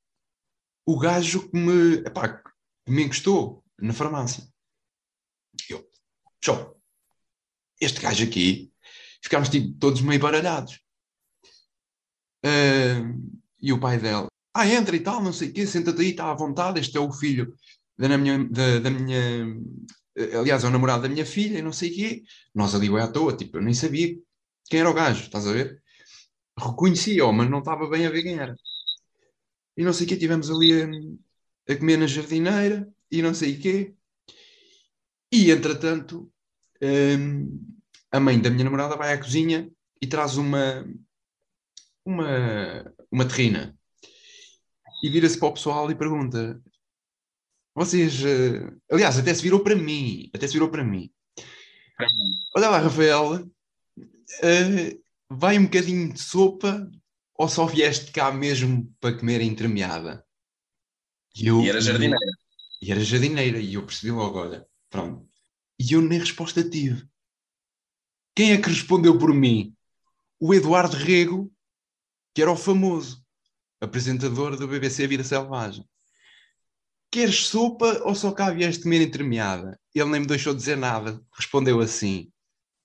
O 0.85 0.99
gajo 0.99 1.49
que 1.49 1.57
me, 1.57 1.99
epá, 2.07 2.43
que 2.43 2.51
me 2.89 3.05
encostou 3.05 3.65
na 3.79 3.93
farmácia. 3.93 4.45
Eu, 5.71 5.89
show. 6.45 6.79
Este 7.81 8.01
gajo 8.01 8.25
aqui, 8.25 8.73
ficámos 9.23 9.49
tipo, 9.49 9.79
todos 9.79 10.01
meio 10.01 10.21
baralhados. 10.21 10.81
Hum, 12.45 13.39
e 13.61 13.73
o 13.73 13.81
pai 13.81 13.99
dela, 13.99 14.29
ah, 14.55 14.67
entra 14.67 14.95
e 14.95 15.01
tal, 15.01 15.23
não 15.23 15.33
sei 15.33 15.49
o 15.49 15.53
quê, 15.53 15.67
senta-te 15.67 16.01
aí, 16.01 16.11
está 16.11 16.31
à 16.31 16.35
vontade, 16.35 16.81
este 16.81 16.97
é 16.97 17.01
o 17.01 17.13
filho 17.13 17.53
da 17.97 18.17
minha, 18.17 18.45
da, 18.49 18.79
da 18.79 18.91
minha 18.91 19.57
aliás, 20.39 20.65
é 20.65 20.67
o 20.67 20.71
namorado 20.71 21.03
da 21.03 21.09
minha 21.09 21.25
filha 21.27 21.59
e 21.59 21.63
não 21.63 21.73
sei 21.73 21.91
o 21.91 21.95
quê. 21.95 22.23
Nós 22.55 22.75
ali 22.75 22.89
bem 22.89 23.01
à 23.01 23.09
toa, 23.09 23.37
tipo, 23.37 23.59
eu 23.59 23.63
nem 23.63 23.75
sabia 23.75 24.17
quem 24.69 24.81
era 24.81 24.91
o 24.91 24.95
gajo, 24.95 25.23
estás 25.23 25.47
a 25.47 25.53
ver? 25.53 25.83
Reconhecia-o, 26.59 27.33
mas 27.33 27.49
não 27.51 27.61
estava 27.61 27.89
bem 27.89 28.07
a 28.07 28.11
ver 28.11 28.23
quem 28.23 28.39
era. 28.39 28.57
E 29.77 29.85
não 29.85 29.93
sei 29.93 30.07
o 30.07 30.09
quê, 30.09 30.17
tivemos 30.17 30.51
ali 30.51 30.83
a, 30.83 31.73
a 31.73 31.77
comer 31.77 31.99
na 31.99 32.07
jardineira 32.07 32.89
e 33.11 33.23
não 33.23 33.33
sei 33.33 33.55
o 33.55 33.61
quê. 33.61 33.95
E, 35.31 35.51
entretanto, 35.51 36.31
hum, 36.83 37.78
a 38.11 38.21
mãe 38.21 38.41
da 38.41 38.51
minha 38.51 38.65
namorada 38.65 38.97
vai 38.97 39.13
à 39.13 39.19
cozinha 39.19 39.71
e 40.01 40.07
traz 40.07 40.37
uma, 40.37 40.85
uma, 42.05 42.95
uma 43.11 43.29
terrina. 43.29 43.77
E 45.03 45.09
vira-se 45.09 45.39
para 45.39 45.49
o 45.49 45.53
pessoal 45.53 45.91
e 45.91 45.95
pergunta: 45.95 46.61
vocês. 47.75 48.25
eh, 48.25 48.73
aliás, 48.91 49.19
até 49.19 49.33
se 49.33 49.43
virou 49.43 49.61
para 49.61 49.77
mim. 49.77 50.31
Até 50.35 50.47
se 50.47 50.55
virou 50.55 50.71
para 50.71 50.83
mim. 50.85 51.11
Olha 52.57 52.69
lá, 52.71 52.79
Rafael. 52.79 53.49
eh, 54.43 54.99
vai 55.31 55.59
um 55.59 55.65
bocadinho 55.65 56.13
de 56.13 56.21
sopa 56.21 56.91
ou 57.35 57.49
só 57.49 57.67
vieste 57.67 58.11
cá 58.11 58.33
mesmo 58.33 58.93
para 59.01 59.17
comer 59.17 59.41
a 59.41 59.45
entremeada? 59.45 60.25
E, 61.37 61.47
eu, 61.47 61.61
E 61.61 61.69
era 61.69 61.81
jardineira. 61.81 62.17
E 62.83 62.91
era 62.91 63.01
jardineira. 63.01 63.59
E 63.59 63.75
eu 63.75 63.85
percebi 63.87 64.11
logo, 64.11 64.39
olha, 64.39 64.67
pronto. 64.91 65.29
E 65.79 65.93
eu 65.93 66.01
nem 66.01 66.19
resposta 66.19 66.69
tive. 66.69 67.07
Quem 68.39 68.53
é 68.53 68.57
que 68.57 68.69
respondeu 68.69 69.19
por 69.19 69.35
mim? 69.35 69.75
O 70.39 70.55
Eduardo 70.55 70.97
Rego, 70.97 71.53
que 72.33 72.41
era 72.41 72.53
o 72.53 72.57
famoso 72.57 73.21
apresentador 73.81 74.57
do 74.57 74.69
BBC 74.69 75.09
Vida 75.09 75.25
Selvagem. 75.25 75.85
Queres 77.11 77.47
sopa 77.47 78.01
ou 78.05 78.15
só 78.15 78.31
cá 78.31 78.53
vieste 78.53 78.85
comer 78.85 79.01
entremeada? 79.01 79.77
Ele 79.93 80.11
nem 80.11 80.21
me 80.21 80.27
deixou 80.29 80.55
dizer 80.55 80.77
nada. 80.77 81.21
Respondeu 81.35 81.81
assim: 81.81 82.31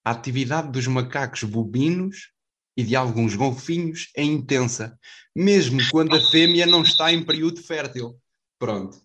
A 0.03 0.09
atividade 0.09 0.71
dos 0.71 0.87
macacos 0.87 1.43
bobinos 1.43 2.31
e 2.75 2.83
de 2.83 2.95
alguns 2.95 3.35
golfinhos 3.35 4.09
é 4.17 4.23
intensa, 4.23 4.97
mesmo 5.35 5.77
quando 5.91 6.15
a 6.15 6.31
fêmea 6.31 6.65
não 6.65 6.81
está 6.81 7.13
em 7.13 7.23
período 7.23 7.61
fértil. 7.61 8.19
Pronto. 8.57 8.99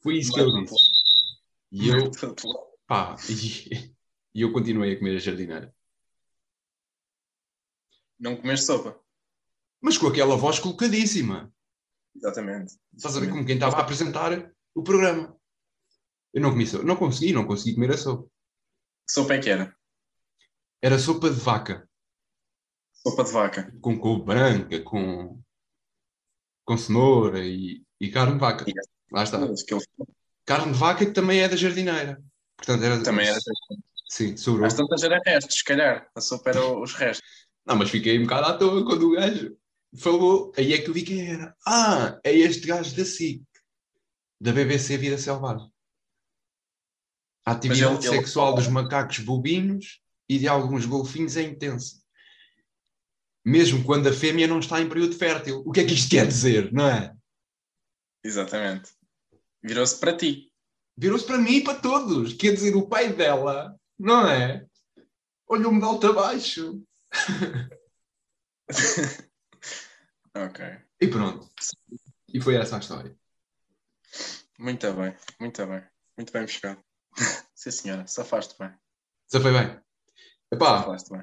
Foi 0.00 0.16
isso 0.16 0.32
que 0.32 0.38
eu 0.38 0.62
disse. 0.62 0.76
E 1.72 1.88
eu, 1.88 2.12
pá, 2.86 3.16
e, 3.28 3.90
e 4.36 4.42
eu 4.42 4.52
continuei 4.52 4.92
a 4.92 4.98
comer 4.98 5.16
a 5.16 5.18
jardineira. 5.18 5.74
Não 8.20 8.36
comeste 8.36 8.66
sopa. 8.66 9.00
Mas 9.80 9.96
com 9.96 10.08
aquela 10.08 10.36
voz 10.36 10.58
colocadíssima. 10.58 11.50
Exatamente. 12.14 12.74
Estás 12.94 13.16
a 13.16 13.20
ver 13.20 13.30
como 13.30 13.46
quem 13.46 13.54
estava 13.54 13.78
a 13.78 13.80
apresentar 13.80 14.52
o 14.74 14.82
programa. 14.82 15.34
Eu 16.34 16.42
não 16.42 16.50
comi 16.50 16.66
sopa. 16.66 16.84
Não 16.84 16.96
consegui, 16.96 17.32
não 17.32 17.46
consegui 17.46 17.76
comer 17.76 17.92
a 17.92 17.96
sopa. 17.96 18.24
Que 19.06 19.12
sopa 19.12 19.34
é 19.34 19.40
que 19.40 19.48
era? 19.48 19.74
Era 20.82 20.98
sopa 20.98 21.30
de 21.30 21.40
vaca. 21.40 21.88
Sopa 22.92 23.24
de 23.24 23.32
vaca. 23.32 23.74
Com 23.80 23.98
couve 23.98 24.22
branca, 24.22 24.82
com, 24.82 25.42
com 26.62 26.76
cenoura 26.76 27.42
e, 27.42 27.82
e 27.98 28.10
carne 28.10 28.34
de 28.34 28.40
vaca. 28.40 28.66
Lá 29.10 29.22
está. 29.22 29.38
Carne 30.44 30.72
de 30.74 30.78
vaca 30.78 31.06
que 31.06 31.12
também 31.12 31.40
é 31.40 31.48
da 31.48 31.56
jardineira. 31.56 32.22
Portanto, 32.54 32.84
era. 32.84 33.02
também 33.02 33.26
era. 33.26 33.38
Sim, 34.08 34.36
sobrou. 34.36 34.66
Às 34.66 34.74
tantas 34.74 35.02
era 35.02 35.20
restos, 35.24 35.58
se 35.58 35.64
calhar. 35.64 36.08
A 36.14 36.20
sopa 36.20 36.50
era 36.50 36.64
os 36.64 36.94
restos. 36.94 37.26
Não, 37.66 37.76
mas 37.76 37.90
fiquei 37.90 38.18
um 38.18 38.22
bocado 38.22 38.46
à 38.46 38.56
toa 38.56 38.84
quando 38.84 39.08
o 39.08 39.12
gajo 39.12 39.56
falou, 39.98 40.52
aí 40.56 40.72
é 40.72 40.78
que 40.78 40.88
eu 40.88 40.94
vi 40.94 41.02
quem 41.02 41.28
era. 41.28 41.56
Ah, 41.66 42.18
é 42.22 42.32
este 42.32 42.66
gajo 42.66 42.94
da 42.96 43.04
SIC, 43.04 43.42
da 44.40 44.52
BBC 44.52 44.96
Vida 44.96 45.18
Selvagem. 45.18 45.68
A 47.44 47.52
atividade 47.52 47.96
ele- 48.06 48.06
ele- 48.06 48.16
sexual 48.16 48.54
dos 48.54 48.68
macacos 48.68 49.18
bobinos 49.20 50.00
e 50.28 50.38
de 50.38 50.46
alguns 50.48 50.84
golfinhos 50.86 51.36
é 51.36 51.42
intensa. 51.42 52.00
Mesmo 53.44 53.84
quando 53.84 54.08
a 54.08 54.12
fêmea 54.12 54.46
não 54.48 54.58
está 54.58 54.80
em 54.80 54.88
período 54.88 55.14
fértil. 55.16 55.62
O 55.64 55.70
que 55.70 55.80
é 55.80 55.84
que 55.84 55.94
isto 55.94 56.10
quer 56.10 56.26
dizer, 56.26 56.72
não 56.72 56.88
é? 56.88 57.14
Exatamente. 58.24 58.90
Virou-se 59.62 59.98
para 59.98 60.16
ti. 60.16 60.50
Virou-se 60.96 61.24
para 61.24 61.38
mim 61.38 61.56
e 61.56 61.64
para 61.64 61.78
todos. 61.78 62.32
Quer 62.32 62.52
dizer, 62.54 62.74
o 62.74 62.88
pai 62.88 63.12
dela, 63.12 63.78
não 63.98 64.28
é? 64.28 64.66
Olhou-me 65.48 65.78
de 65.78 65.84
alto 65.84 66.06
a 66.08 66.12
baixo. 66.12 66.82
Ok. 70.34 70.60
E 71.00 71.08
pronto. 71.08 71.48
E 72.28 72.40
foi 72.40 72.56
essa 72.56 72.76
a 72.76 72.78
história. 72.78 73.16
Muito 74.58 74.92
bem, 74.92 75.16
muito 75.40 75.66
bem. 75.66 75.82
Muito 76.16 76.32
bem 76.32 76.42
buscado. 76.42 76.82
Sim, 77.54 77.70
senhora. 77.70 78.06
Safaste 78.06 78.54
bem. 78.58 78.70
Já 79.32 79.40
foi 79.40 79.52
bem. 79.52 79.80
Epá, 80.52 80.80
Safaste 80.80 81.10
bem. 81.10 81.22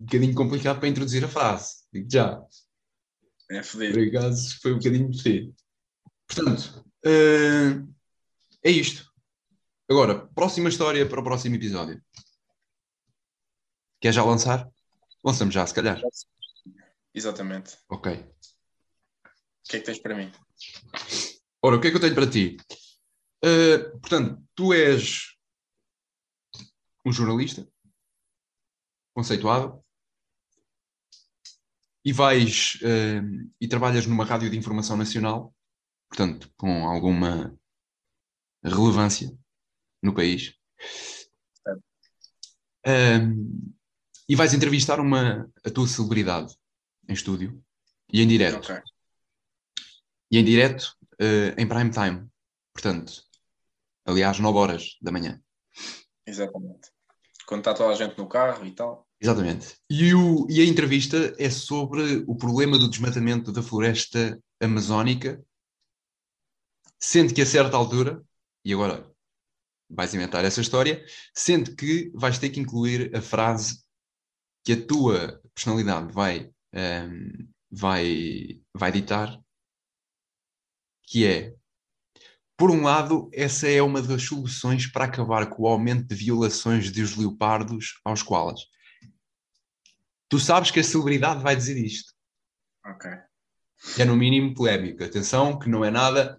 um 0.00 0.04
bocadinho 0.04 0.34
complicado 0.34 0.80
para 0.80 0.88
introduzir 0.88 1.24
a 1.24 1.28
frase. 1.28 1.84
Digo 1.92 2.08
já. 2.10 2.42
É 3.50 3.62
fodido. 3.62 3.94
Por 3.94 4.08
acaso 4.08 4.60
foi 4.60 4.72
um 4.72 4.78
bocadinho 4.78 5.16
fedido. 5.16 5.54
Portanto, 6.26 6.84
eh, 7.04 7.80
é 8.64 8.70
isto. 8.70 9.09
Agora, 9.90 10.24
próxima 10.28 10.68
história 10.68 11.04
para 11.08 11.20
o 11.20 11.24
próximo 11.24 11.56
episódio. 11.56 12.00
Quer 14.00 14.12
já 14.12 14.22
lançar? 14.22 14.70
Lançamos 15.24 15.52
já, 15.52 15.66
se 15.66 15.74
calhar. 15.74 16.00
Exatamente. 17.12 17.76
Ok. 17.88 18.12
O 18.12 19.68
que 19.68 19.76
é 19.76 19.80
que 19.80 19.86
tens 19.86 19.98
para 19.98 20.14
mim? 20.14 20.30
Ora, 21.60 21.74
o 21.74 21.80
que 21.80 21.88
é 21.88 21.90
que 21.90 21.96
eu 21.96 22.00
tenho 22.00 22.14
para 22.14 22.30
ti? 22.30 22.56
Eh, 23.42 23.78
portanto, 24.00 24.40
tu 24.54 24.72
és 24.72 25.36
um 27.04 27.12
jornalista 27.12 27.68
conceituado 29.12 29.84
e 32.04 32.12
vais 32.12 32.78
eh, 32.84 33.22
e 33.60 33.66
trabalhas 33.66 34.06
numa 34.06 34.24
rádio 34.24 34.48
de 34.50 34.56
informação 34.56 34.96
nacional, 34.96 35.52
portanto, 36.08 36.48
com 36.56 36.86
alguma 36.86 37.58
relevância 38.62 39.36
no 40.02 40.14
país. 40.14 40.54
Ahm, 42.86 43.72
e 44.28 44.34
vais 44.36 44.54
entrevistar 44.54 45.00
uma, 45.00 45.50
a 45.64 45.70
tua 45.70 45.86
celebridade 45.86 46.54
em 47.08 47.12
estúdio 47.12 47.62
e 48.12 48.22
em 48.22 48.28
direto. 48.28 48.56
Ok. 48.58 48.80
E 50.30 50.38
em 50.38 50.44
direto 50.44 50.96
eh, 51.18 51.54
em 51.58 51.66
prime 51.66 51.90
time. 51.90 52.28
Portanto, 52.72 53.24
aliás, 54.06 54.38
9 54.38 54.58
horas 54.58 54.96
da 55.02 55.10
manhã. 55.12 55.42
Exatamente. 56.24 56.90
Quando 57.46 57.60
está 57.60 57.74
toda 57.74 57.92
a 57.92 57.96
gente 57.96 58.16
no 58.16 58.28
carro 58.28 58.64
e 58.64 58.70
tal. 58.70 59.06
Exatamente. 59.20 59.76
E, 59.90 60.14
o- 60.14 60.46
e 60.48 60.60
a 60.60 60.64
entrevista 60.64 61.34
é 61.36 61.50
sobre 61.50 62.24
o 62.26 62.36
problema 62.36 62.78
do 62.78 62.88
desmatamento 62.88 63.50
da 63.52 63.62
floresta 63.62 64.40
amazónica, 64.60 65.44
sendo 66.98 67.34
que 67.34 67.42
a 67.42 67.46
certa 67.46 67.76
altura, 67.76 68.22
e 68.64 68.72
agora 68.72 69.09
vais 69.90 70.14
inventar 70.14 70.44
essa 70.44 70.60
história, 70.60 71.04
sendo 71.34 71.74
que 71.74 72.10
vais 72.14 72.38
ter 72.38 72.50
que 72.50 72.60
incluir 72.60 73.14
a 73.14 73.20
frase 73.20 73.82
que 74.64 74.72
a 74.72 74.86
tua 74.86 75.40
personalidade 75.54 76.12
vai, 76.12 76.50
ehm, 76.72 77.48
vai, 77.70 78.60
vai 78.74 78.92
ditar, 78.92 79.38
que 81.04 81.26
é, 81.26 81.54
por 82.56 82.70
um 82.70 82.82
lado, 82.82 83.30
essa 83.32 83.66
é 83.68 83.80
uma 83.82 84.02
das 84.02 84.22
soluções 84.22 84.86
para 84.86 85.06
acabar 85.06 85.48
com 85.48 85.62
o 85.62 85.66
aumento 85.66 86.06
de 86.06 86.14
violações 86.14 86.92
dos 86.92 87.16
leopardos 87.16 87.98
aos 88.04 88.22
koalas. 88.22 88.60
Tu 90.28 90.38
sabes 90.38 90.70
que 90.70 90.78
a 90.78 90.84
celebridade 90.84 91.42
vai 91.42 91.56
dizer 91.56 91.76
isto. 91.76 92.12
Ok. 92.84 93.10
Que 93.94 94.02
é 94.02 94.04
no 94.04 94.14
mínimo 94.14 94.54
polémico. 94.54 95.02
Atenção, 95.02 95.58
que 95.58 95.68
não 95.68 95.84
é 95.84 95.90
nada 95.90 96.38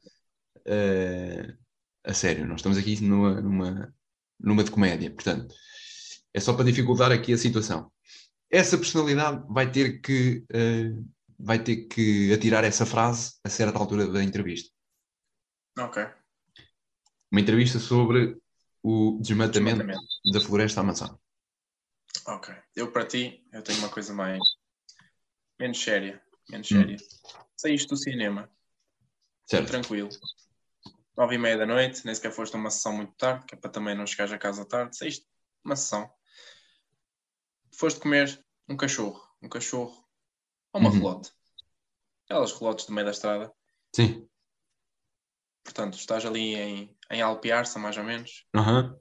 eh, 0.66 1.56
a 2.04 2.14
sério. 2.14 2.46
Nós 2.46 2.60
estamos 2.60 2.78
aqui 2.78 3.02
numa, 3.04 3.42
numa, 3.42 3.96
numa 4.40 4.64
de 4.64 4.72
comédia. 4.72 5.12
Portanto, 5.12 5.54
é 6.34 6.40
só 6.40 6.54
para 6.54 6.66
dificultar 6.66 7.12
aqui 7.12 7.34
a 7.34 7.38
situação. 7.38 7.92
Essa 8.50 8.78
personalidade 8.78 9.46
vai 9.50 9.72
ter 9.72 10.00
que, 10.02 10.44
eh, 10.52 10.92
vai 11.40 11.62
ter 11.64 11.88
que 11.88 12.34
atirar 12.34 12.64
essa 12.64 12.86
frase 12.86 13.36
a 13.44 13.50
certa 13.50 13.78
altura 13.78 14.08
da 14.08 14.24
entrevista. 14.24 14.70
Ok. 15.80 16.04
Uma 17.32 17.40
entrevista 17.42 17.80
sobre 17.80 18.38
o 18.84 19.20
desmatamento, 19.22 19.78
Desmatamento. 19.80 20.32
da 20.34 20.42
floresta 20.42 20.82
amazónica. 20.82 21.20
Ok. 22.28 22.54
Eu 22.76 22.92
para 22.92 23.06
ti, 23.06 23.46
eu 23.54 23.62
tenho 23.62 23.80
uma 23.80 23.90
coisa 23.90 24.14
mais. 24.14 24.40
menos 25.60 25.82
séria. 25.82 26.22
Menos 26.50 26.70
Hum. 26.72 26.82
séria. 26.82 26.98
Saíste 27.56 27.88
do 27.88 27.96
cinema. 27.96 28.50
Certo? 29.48 29.68
Tranquilo. 29.68 30.10
Nove 31.17 31.36
e 31.36 31.38
meia 31.38 31.58
da 31.58 31.65
noite, 31.65 32.06
nem 32.06 32.15
sequer 32.15 32.32
foste 32.32 32.56
uma 32.56 32.69
sessão 32.71 32.93
muito 32.93 33.13
tarde, 33.15 33.45
que 33.45 33.56
é 33.56 33.58
para 33.58 33.69
também 33.69 33.95
não 33.95 34.08
chegares 34.08 34.32
a 34.32 34.38
casa 34.38 34.65
tarde. 34.65 34.95
Saíste 34.95 35.28
uma 35.63 35.76
sessão. 35.76 36.12
Foste 37.74 38.00
comer 38.00 38.43
um 38.67 38.78
cachorro. 38.78 39.21
Um 39.41 39.50
cachorro 39.50 40.08
ou 40.74 40.80
uma 40.80 40.89
Uhum. 40.89 40.95
relote. 40.97 41.32
Aquelas 42.26 42.54
relotes 42.54 42.86
do 42.86 42.93
meio 42.93 43.06
da 43.06 43.12
estrada. 43.12 43.54
Sim. 43.95 44.28
Portanto, 45.63 45.97
estás 45.97 46.26
ali 46.26 46.56
em, 46.56 46.97
em 47.12 47.21
Alpiarça, 47.21 47.78
mais 47.78 47.97
ou 47.97 48.04
menos. 48.04 48.47
Aham. 48.56 48.97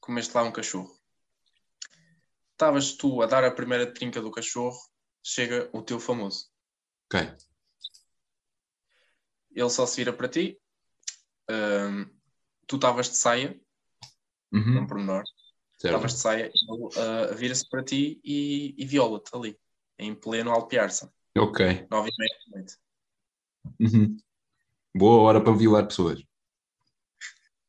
Comeste 0.00 0.34
lá 0.36 0.42
um 0.44 0.52
cachorro. 0.52 0.96
Estavas 2.52 2.92
tu 2.92 3.22
a 3.22 3.26
dar 3.26 3.44
a 3.44 3.50
primeira 3.50 3.92
trinca 3.92 4.20
do 4.20 4.30
cachorro, 4.30 4.78
chega 5.22 5.68
o 5.72 5.82
teu 5.82 5.98
famoso. 5.98 6.48
Ok. 7.06 7.36
Ele 9.50 9.70
só 9.70 9.84
se 9.84 9.96
vira 9.96 10.12
para 10.12 10.28
ti. 10.28 10.61
Ahm, 11.48 12.04
tu 12.66 12.76
estavas 12.76 13.10
de 13.10 13.16
saia, 13.16 13.60
Uhum. 14.52 14.82
um 14.82 14.86
pormenor. 14.86 15.24
Estavas 15.74 16.12
de 16.14 16.20
saia, 16.20 16.44
ele 16.44 16.88
ah, 16.96 17.34
vira-se 17.34 17.68
para 17.68 17.82
ti 17.82 18.20
e, 18.22 18.74
e 18.78 18.86
viola-te 18.86 19.34
ali, 19.34 19.58
em 19.98 20.14
pleno 20.14 20.50
Alpiarça, 20.52 21.12
Ok. 21.36 21.86
nove 21.90 22.10
e 22.10 22.14
meia 22.18 22.38
da 22.46 22.56
noite. 22.56 22.76
Uhum. 23.80 24.16
Boa 24.94 25.22
hora 25.22 25.40
para 25.42 25.56
violar 25.56 25.86
pessoas. 25.86 26.22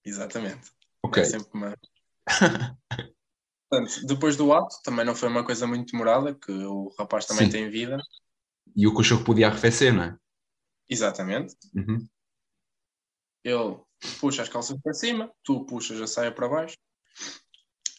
Exatamente. 0.03 0.71
Ok. 1.01 1.23
É 1.23 1.25
sempre 1.25 1.49
uma... 1.53 1.77
Portanto, 3.69 4.05
depois 4.05 4.35
do 4.37 4.53
ato, 4.53 4.75
também 4.83 5.03
não 5.05 5.15
foi 5.15 5.29
uma 5.29 5.43
coisa 5.43 5.65
muito 5.65 5.91
demorada, 5.91 6.35
que 6.35 6.51
o 6.51 6.93
rapaz 6.99 7.25
também 7.25 7.45
Sim. 7.45 7.51
tem 7.51 7.69
vida. 7.71 7.97
E 8.75 8.85
o 8.85 8.93
cachorro 8.93 9.23
podia 9.23 9.47
arrefecer, 9.47 9.91
não 9.91 10.03
é? 10.03 10.17
Exatamente. 10.87 11.55
Uhum. 11.73 12.07
Ele 13.43 13.77
puxa 14.19 14.41
as 14.41 14.49
calças 14.49 14.77
para 14.81 14.93
cima, 14.93 15.31
tu 15.43 15.65
puxas 15.65 15.99
a 16.01 16.07
saia 16.07 16.31
para 16.31 16.47
baixo. 16.49 16.75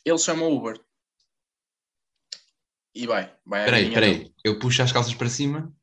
Ele 0.04 0.18
chama 0.18 0.44
o 0.44 0.56
Uber. 0.56 0.80
E 2.94 3.06
vai. 3.06 3.34
vai 3.44 3.62
à 3.62 3.80
Espera 3.80 4.06
aí. 4.06 4.32
Eu 4.44 4.58
puxo 4.58 4.82
as 4.82 4.92
calças 4.92 5.14
para 5.14 5.28
cima 5.28 5.74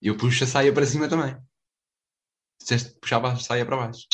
e 0.00 0.08
eu 0.08 0.16
puxo 0.16 0.44
a 0.44 0.46
saia 0.46 0.72
para 0.72 0.86
cima 0.86 1.08
também. 1.08 1.36
Disseste 2.60 2.94
que 2.94 3.00
puxava 3.00 3.32
a 3.32 3.36
saia 3.36 3.66
para 3.66 3.76
baixo. 3.76 4.06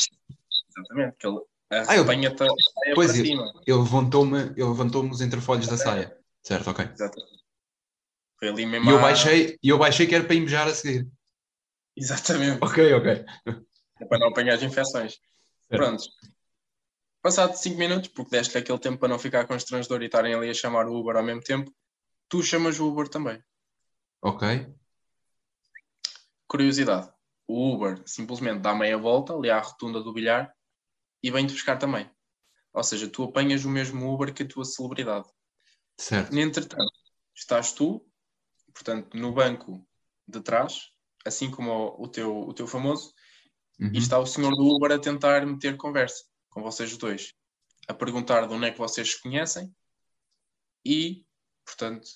Exatamente. 0.77 1.17
Que 1.19 1.27
ele 1.27 1.41
Ah, 1.73 1.95
eu- 1.97 2.03
a 2.03 2.07
saia 2.07 2.95
Pois, 2.95 3.11
para 3.13 3.19
eu- 3.21 3.25
cima. 3.27 3.53
Ele 3.67 3.79
levantou-me 3.79 4.39
ele 4.41 4.65
levantou 4.65 5.09
os 5.09 5.21
entrefolhos 5.21 5.69
da 5.69 5.77
saia. 5.77 6.19
Certo, 6.43 6.71
ok. 6.71 6.85
Exatamente. 6.85 7.45
Foi 8.39 8.49
ali 8.49 8.67
mesmo. 8.67 8.91
E 8.91 8.93
eu 8.93 9.01
baixei, 9.01 9.59
eu 9.63 9.79
baixei 9.79 10.07
que 10.07 10.15
era 10.15 10.25
para 10.25 10.35
ir 10.35 10.57
a 10.57 10.75
seguir. 10.75 11.09
Exatamente. 11.97 12.59
Ok, 12.65 12.93
ok. 12.95 13.25
É 14.01 14.05
para 14.05 14.19
não 14.19 14.29
apanhar 14.29 14.55
as 14.55 14.63
infecções. 14.63 15.13
Certo. 15.13 15.21
Pronto. 15.69 16.05
Passado 17.23 17.55
5 17.55 17.77
minutos, 17.77 18.09
porque 18.09 18.31
deste-lhe 18.31 18.63
aquele 18.63 18.79
tempo 18.79 18.99
para 18.99 19.09
não 19.09 19.19
ficar 19.19 19.47
constrangedor 19.47 20.03
e 20.03 20.07
estarem 20.07 20.35
ali 20.35 20.49
a 20.49 20.55
chamar 20.55 20.87
o 20.87 20.99
Uber 20.99 21.17
ao 21.17 21.23
mesmo 21.23 21.43
tempo, 21.43 21.71
tu 22.29 22.43
chamas 22.43 22.81
o 22.81 22.89
Uber 22.89 23.09
também. 23.09 23.43
Ok. 24.23 24.67
Curiosidade: 26.47 27.13
o 27.47 27.75
Uber 27.75 28.03
simplesmente 28.07 28.61
dá 28.61 28.75
meia 28.75 28.97
volta 28.97 29.35
ali 29.35 29.51
à 29.51 29.61
rotunda 29.61 30.03
do 30.03 30.13
bilhar 30.13 30.55
e 31.23 31.31
vem-te 31.31 31.53
buscar 31.53 31.77
também. 31.77 32.11
Ou 32.73 32.83
seja, 32.83 33.09
tu 33.09 33.25
apanhas 33.25 33.65
o 33.65 33.71
mesmo 33.71 34.13
Uber 34.13 34.33
que 34.33 34.43
a 34.43 34.49
tua 34.49 34.65
celebridade. 34.65 35.29
Certo. 35.99 36.35
Entretanto, 36.35 36.93
estás 37.35 37.73
tu, 37.73 38.07
portanto, 38.73 39.17
no 39.17 39.33
banco 39.33 39.87
de 40.27 40.41
trás, 40.41 40.91
assim 41.27 41.51
como 41.51 41.71
o, 41.71 42.05
o 42.05 42.09
teu, 42.09 42.49
o 42.49 42.55
teu 42.55 42.67
famoso, 42.67 43.13
Uhum. 43.81 43.91
e 43.95 43.99
está 43.99 44.19
o 44.19 44.27
senhor 44.27 44.55
do 44.55 44.63
Uber 44.63 44.93
a 44.93 44.99
tentar 44.99 45.47
meter 45.47 45.77
conversa 45.77 46.25
com 46.51 46.63
vocês 46.63 46.95
dois, 46.99 47.33
a 47.89 47.95
perguntar 47.95 48.47
de 48.47 48.53
onde 48.53 48.67
é 48.67 48.71
que 48.71 48.79
vocês 48.79 49.13
se 49.13 49.23
conhecem 49.23 49.75
e, 50.85 51.25
portanto, 51.65 52.07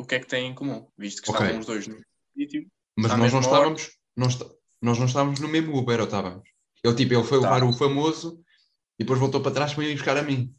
o 0.00 0.04
que 0.04 0.14
é 0.14 0.20
que 0.20 0.26
têm 0.26 0.50
em 0.50 0.54
comum, 0.54 0.88
visto 0.96 1.22
que 1.22 1.30
Ok. 1.30 1.40
estavam 1.40 1.58
os 1.60 1.66
dois 1.66 1.88
no 1.88 2.00
sítio. 2.36 2.70
Mas 2.96 3.16
nós 3.16 3.32
não 3.32 3.40
estávamos, 3.40 3.98
nós, 4.16 4.38
não 4.80 5.06
estávamos 5.06 5.40
no 5.40 5.48
mesmo 5.48 5.76
Uber, 5.76 5.98
ou 6.00 6.06
estávamos? 6.06 6.48
Ele, 6.84 6.94
tipo, 6.94 7.14
ele 7.14 7.24
foi 7.24 7.40
Tá. 7.40 7.52
levar 7.52 7.66
o 7.66 7.72
famoso 7.72 8.40
e 8.98 9.02
depois 9.04 9.18
voltou 9.18 9.42
para 9.42 9.52
trás 9.54 9.74
para 9.74 9.84
ir 9.84 9.94
buscar 9.94 10.16
a 10.16 10.22
mim. 10.22 10.54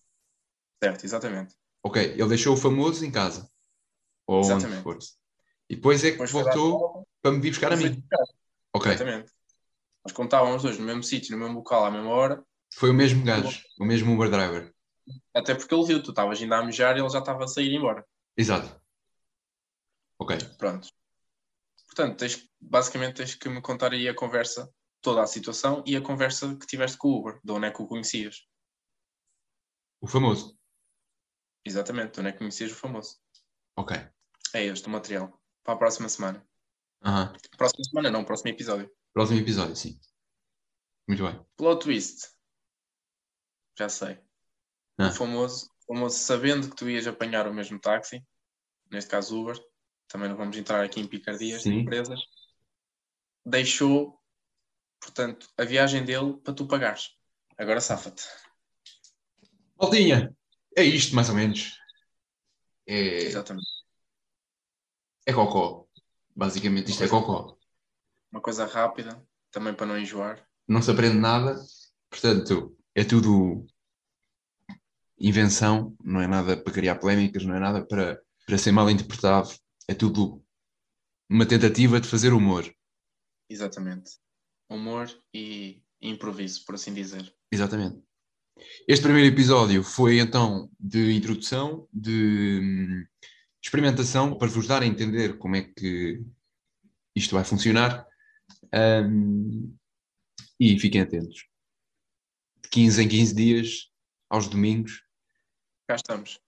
Certo, 0.83 1.05
exatamente. 1.05 1.55
Ok, 1.83 2.01
ele 2.03 2.27
deixou 2.27 2.53
o 2.53 2.57
famoso 2.57 3.05
em 3.05 3.11
casa. 3.11 3.49
Ou 4.27 4.39
onde 4.39 4.47
Exatamente. 4.51 4.83
for. 4.83 4.97
E 5.69 5.75
depois 5.75 6.03
é 6.03 6.07
que 6.11 6.17
Depois 6.17 6.31
voltou 6.31 7.07
para 7.21 7.31
me 7.31 7.39
vir 7.39 7.49
buscar 7.51 7.71
a 7.71 7.77
mim. 7.77 7.95
buscar. 7.95 8.25
Ok, 8.73 8.91
Exatamente. 8.91 9.31
Mas 10.09 10.15
como 10.15 10.25
estávamos 10.25 10.55
os 10.55 10.63
dois 10.63 10.79
no 10.79 10.85
mesmo 10.85 11.03
sítio, 11.03 11.37
no 11.37 11.43
mesmo 11.43 11.59
local, 11.59 11.85
à 11.85 11.91
mesma 11.91 12.09
hora, 12.09 12.43
foi 12.73 12.89
o 12.89 12.93
mesmo 12.95 13.23
gajo, 13.23 13.61
o 13.79 13.85
mesmo 13.85 14.11
Uber 14.15 14.27
driver. 14.27 14.73
até 15.35 15.53
porque 15.53 15.73
ele 15.73 15.85
viu, 15.85 16.01
tu 16.01 16.09
estavas 16.09 16.41
ainda 16.41 16.57
a 16.57 16.63
mejar 16.65 16.97
e 16.97 16.99
ele 16.99 17.09
já 17.09 17.19
estava 17.19 17.43
a 17.43 17.47
sair 17.47 17.71
embora. 17.75 18.03
Exato. 18.35 18.81
Ok, 20.17 20.35
Pronto. 20.57 20.89
Portanto, 21.85 22.17
tens, 22.17 22.49
basicamente 22.59 23.17
tens 23.17 23.35
que 23.35 23.47
me 23.49 23.61
contar 23.61 23.93
aí 23.93 24.09
a 24.09 24.15
conversa, 24.15 24.73
toda 24.99 25.21
a 25.21 25.27
situação 25.27 25.83
e 25.85 25.95
a 25.95 26.01
conversa 26.01 26.55
que 26.55 26.65
tiveste 26.65 26.97
com 26.97 27.09
o 27.09 27.19
Uber, 27.19 27.39
de 27.43 27.51
onde 27.51 27.67
é 27.67 27.71
que 27.71 27.83
o 27.83 27.87
conhecias. 27.87 28.47
o 30.01 30.07
famoso. 30.07 30.57
Exatamente, 31.63 32.13
de 32.13 32.19
onde 32.21 32.29
é 32.29 32.31
que 32.31 32.39
conhecias 32.39 32.71
o 32.71 32.75
famoso. 32.75 33.19
Ok. 33.77 33.95
É 34.55 34.65
este 34.65 34.87
o 34.87 34.89
material. 34.89 35.39
Para 35.63 35.75
a 35.75 35.77
próxima 35.77 36.09
semana. 36.09 36.43
Aham. 37.03 37.31
Próxima 37.55 37.83
semana 37.83 38.09
não, 38.09 38.25
próximo 38.25 38.49
episódio. 38.49 38.91
Próximo 39.13 39.39
episódio, 39.39 39.75
sim. 39.75 39.99
Muito 41.07 41.23
bem. 41.23 41.45
Plot 41.57 41.83
twist. 41.83 42.29
Já 43.77 43.89
sei. 43.89 44.19
Ah. 44.97 45.07
O 45.07 45.11
famoso, 45.11 45.69
famoso, 45.87 46.17
sabendo 46.17 46.69
que 46.69 46.75
tu 46.75 46.89
ias 46.89 47.07
apanhar 47.07 47.47
o 47.47 47.53
mesmo 47.53 47.79
táxi, 47.79 48.23
neste 48.91 49.09
caso 49.09 49.39
Uber, 49.39 49.59
também 50.07 50.29
não 50.29 50.35
vamos 50.35 50.57
entrar 50.57 50.83
aqui 50.83 50.99
em 50.99 51.07
picardias 51.07 51.63
de 51.63 51.69
Sim. 51.69 51.79
empresas, 51.79 52.19
deixou, 53.45 54.19
portanto, 54.99 55.49
a 55.57 55.63
viagem 55.63 56.03
dele 56.03 56.37
para 56.37 56.53
tu 56.53 56.67
pagares. 56.67 57.11
Agora 57.57 57.81
safa-te. 57.81 58.23
Maltinha, 59.79 60.35
é 60.75 60.83
isto 60.83 61.15
mais 61.15 61.29
ou 61.29 61.35
menos. 61.35 61.77
É, 62.85 63.23
Exatamente. 63.23 63.67
é 65.25 65.33
cocó. 65.33 65.87
Basicamente 66.35 66.91
isto 66.91 67.03
é 67.03 67.07
cocó. 67.07 67.58
Uma 68.31 68.41
coisa 68.41 68.65
rápida, 68.65 69.21
também 69.51 69.73
para 69.73 69.85
não 69.85 69.97
enjoar. 69.97 70.45
Não 70.67 70.81
se 70.81 70.91
aprende 70.91 71.17
nada, 71.17 71.55
portanto, 72.09 72.77
é 72.93 73.03
tudo 73.03 73.65
invenção, 75.19 75.95
não 76.03 76.21
é 76.21 76.27
nada 76.27 76.55
para 76.55 76.73
criar 76.73 76.95
polémicas, 76.95 77.43
não 77.43 77.55
é 77.55 77.59
nada 77.59 77.85
para, 77.85 78.21
para 78.45 78.57
ser 78.57 78.71
mal 78.71 78.89
interpretado, 78.89 79.49
é 79.87 79.93
tudo 79.93 80.43
uma 81.29 81.45
tentativa 81.45 81.99
de 81.99 82.07
fazer 82.07 82.33
humor. 82.33 82.71
Exatamente. 83.49 84.11
Humor 84.69 85.09
e 85.33 85.81
improviso, 86.01 86.63
por 86.65 86.75
assim 86.75 86.93
dizer. 86.93 87.33
Exatamente. 87.51 88.01
Este 88.87 89.03
primeiro 89.03 89.33
episódio 89.33 89.83
foi 89.83 90.19
então 90.19 90.69
de 90.79 91.13
introdução, 91.13 91.87
de 91.91 92.59
hum, 92.61 93.05
experimentação, 93.63 94.37
para 94.37 94.47
vos 94.47 94.67
dar 94.67 94.81
a 94.81 94.85
entender 94.85 95.37
como 95.37 95.55
é 95.55 95.61
que 95.63 96.21
isto 97.15 97.35
vai 97.35 97.43
funcionar. 97.43 98.05
Hum, 98.73 99.75
e 100.59 100.79
fiquem 100.79 101.01
atentos. 101.01 101.47
De 102.63 102.69
15 102.69 103.03
em 103.03 103.07
15 103.07 103.35
dias, 103.35 103.91
aos 104.29 104.47
domingos, 104.47 105.03
Cá 105.87 105.95
estamos. 105.95 106.39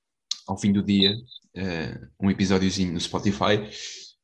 ao 0.48 0.58
fim 0.58 0.72
do 0.72 0.84
dia, 0.84 1.12
eh, 1.56 2.08
um 2.20 2.30
episódiozinho 2.30 2.94
no 2.94 3.00
Spotify 3.00 3.70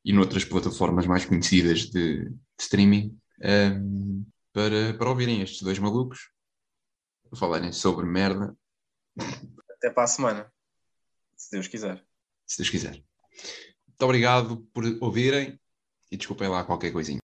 e 0.05 0.13
noutras 0.13 0.45
plataformas 0.45 1.07
mais 1.07 1.25
conhecidas 1.25 1.81
de, 1.89 2.25
de 2.29 2.35
streaming, 2.59 3.17
hum, 3.43 4.25
para, 4.53 4.93
para 4.97 5.09
ouvirem 5.09 5.41
estes 5.41 5.61
dois 5.61 5.79
malucos 5.79 6.29
falarem 7.35 7.71
sobre 7.73 8.05
merda, 8.05 8.55
Até 9.71 9.89
para 9.89 10.03
a 10.03 10.07
semana. 10.07 10.53
Se 11.35 11.51
Deus 11.51 11.67
quiser. 11.67 12.03
se 12.45 12.57
Deus 12.57 12.69
quiser. 12.69 12.93
Muito 13.87 14.01
obrigado 14.01 14.57
por 14.73 14.83
ouvirem 15.01 15.59
e 16.11 16.15
desculpem 16.17 16.47
lá 16.47 16.63
qualquer 16.63 16.91
coisinha. 16.91 17.19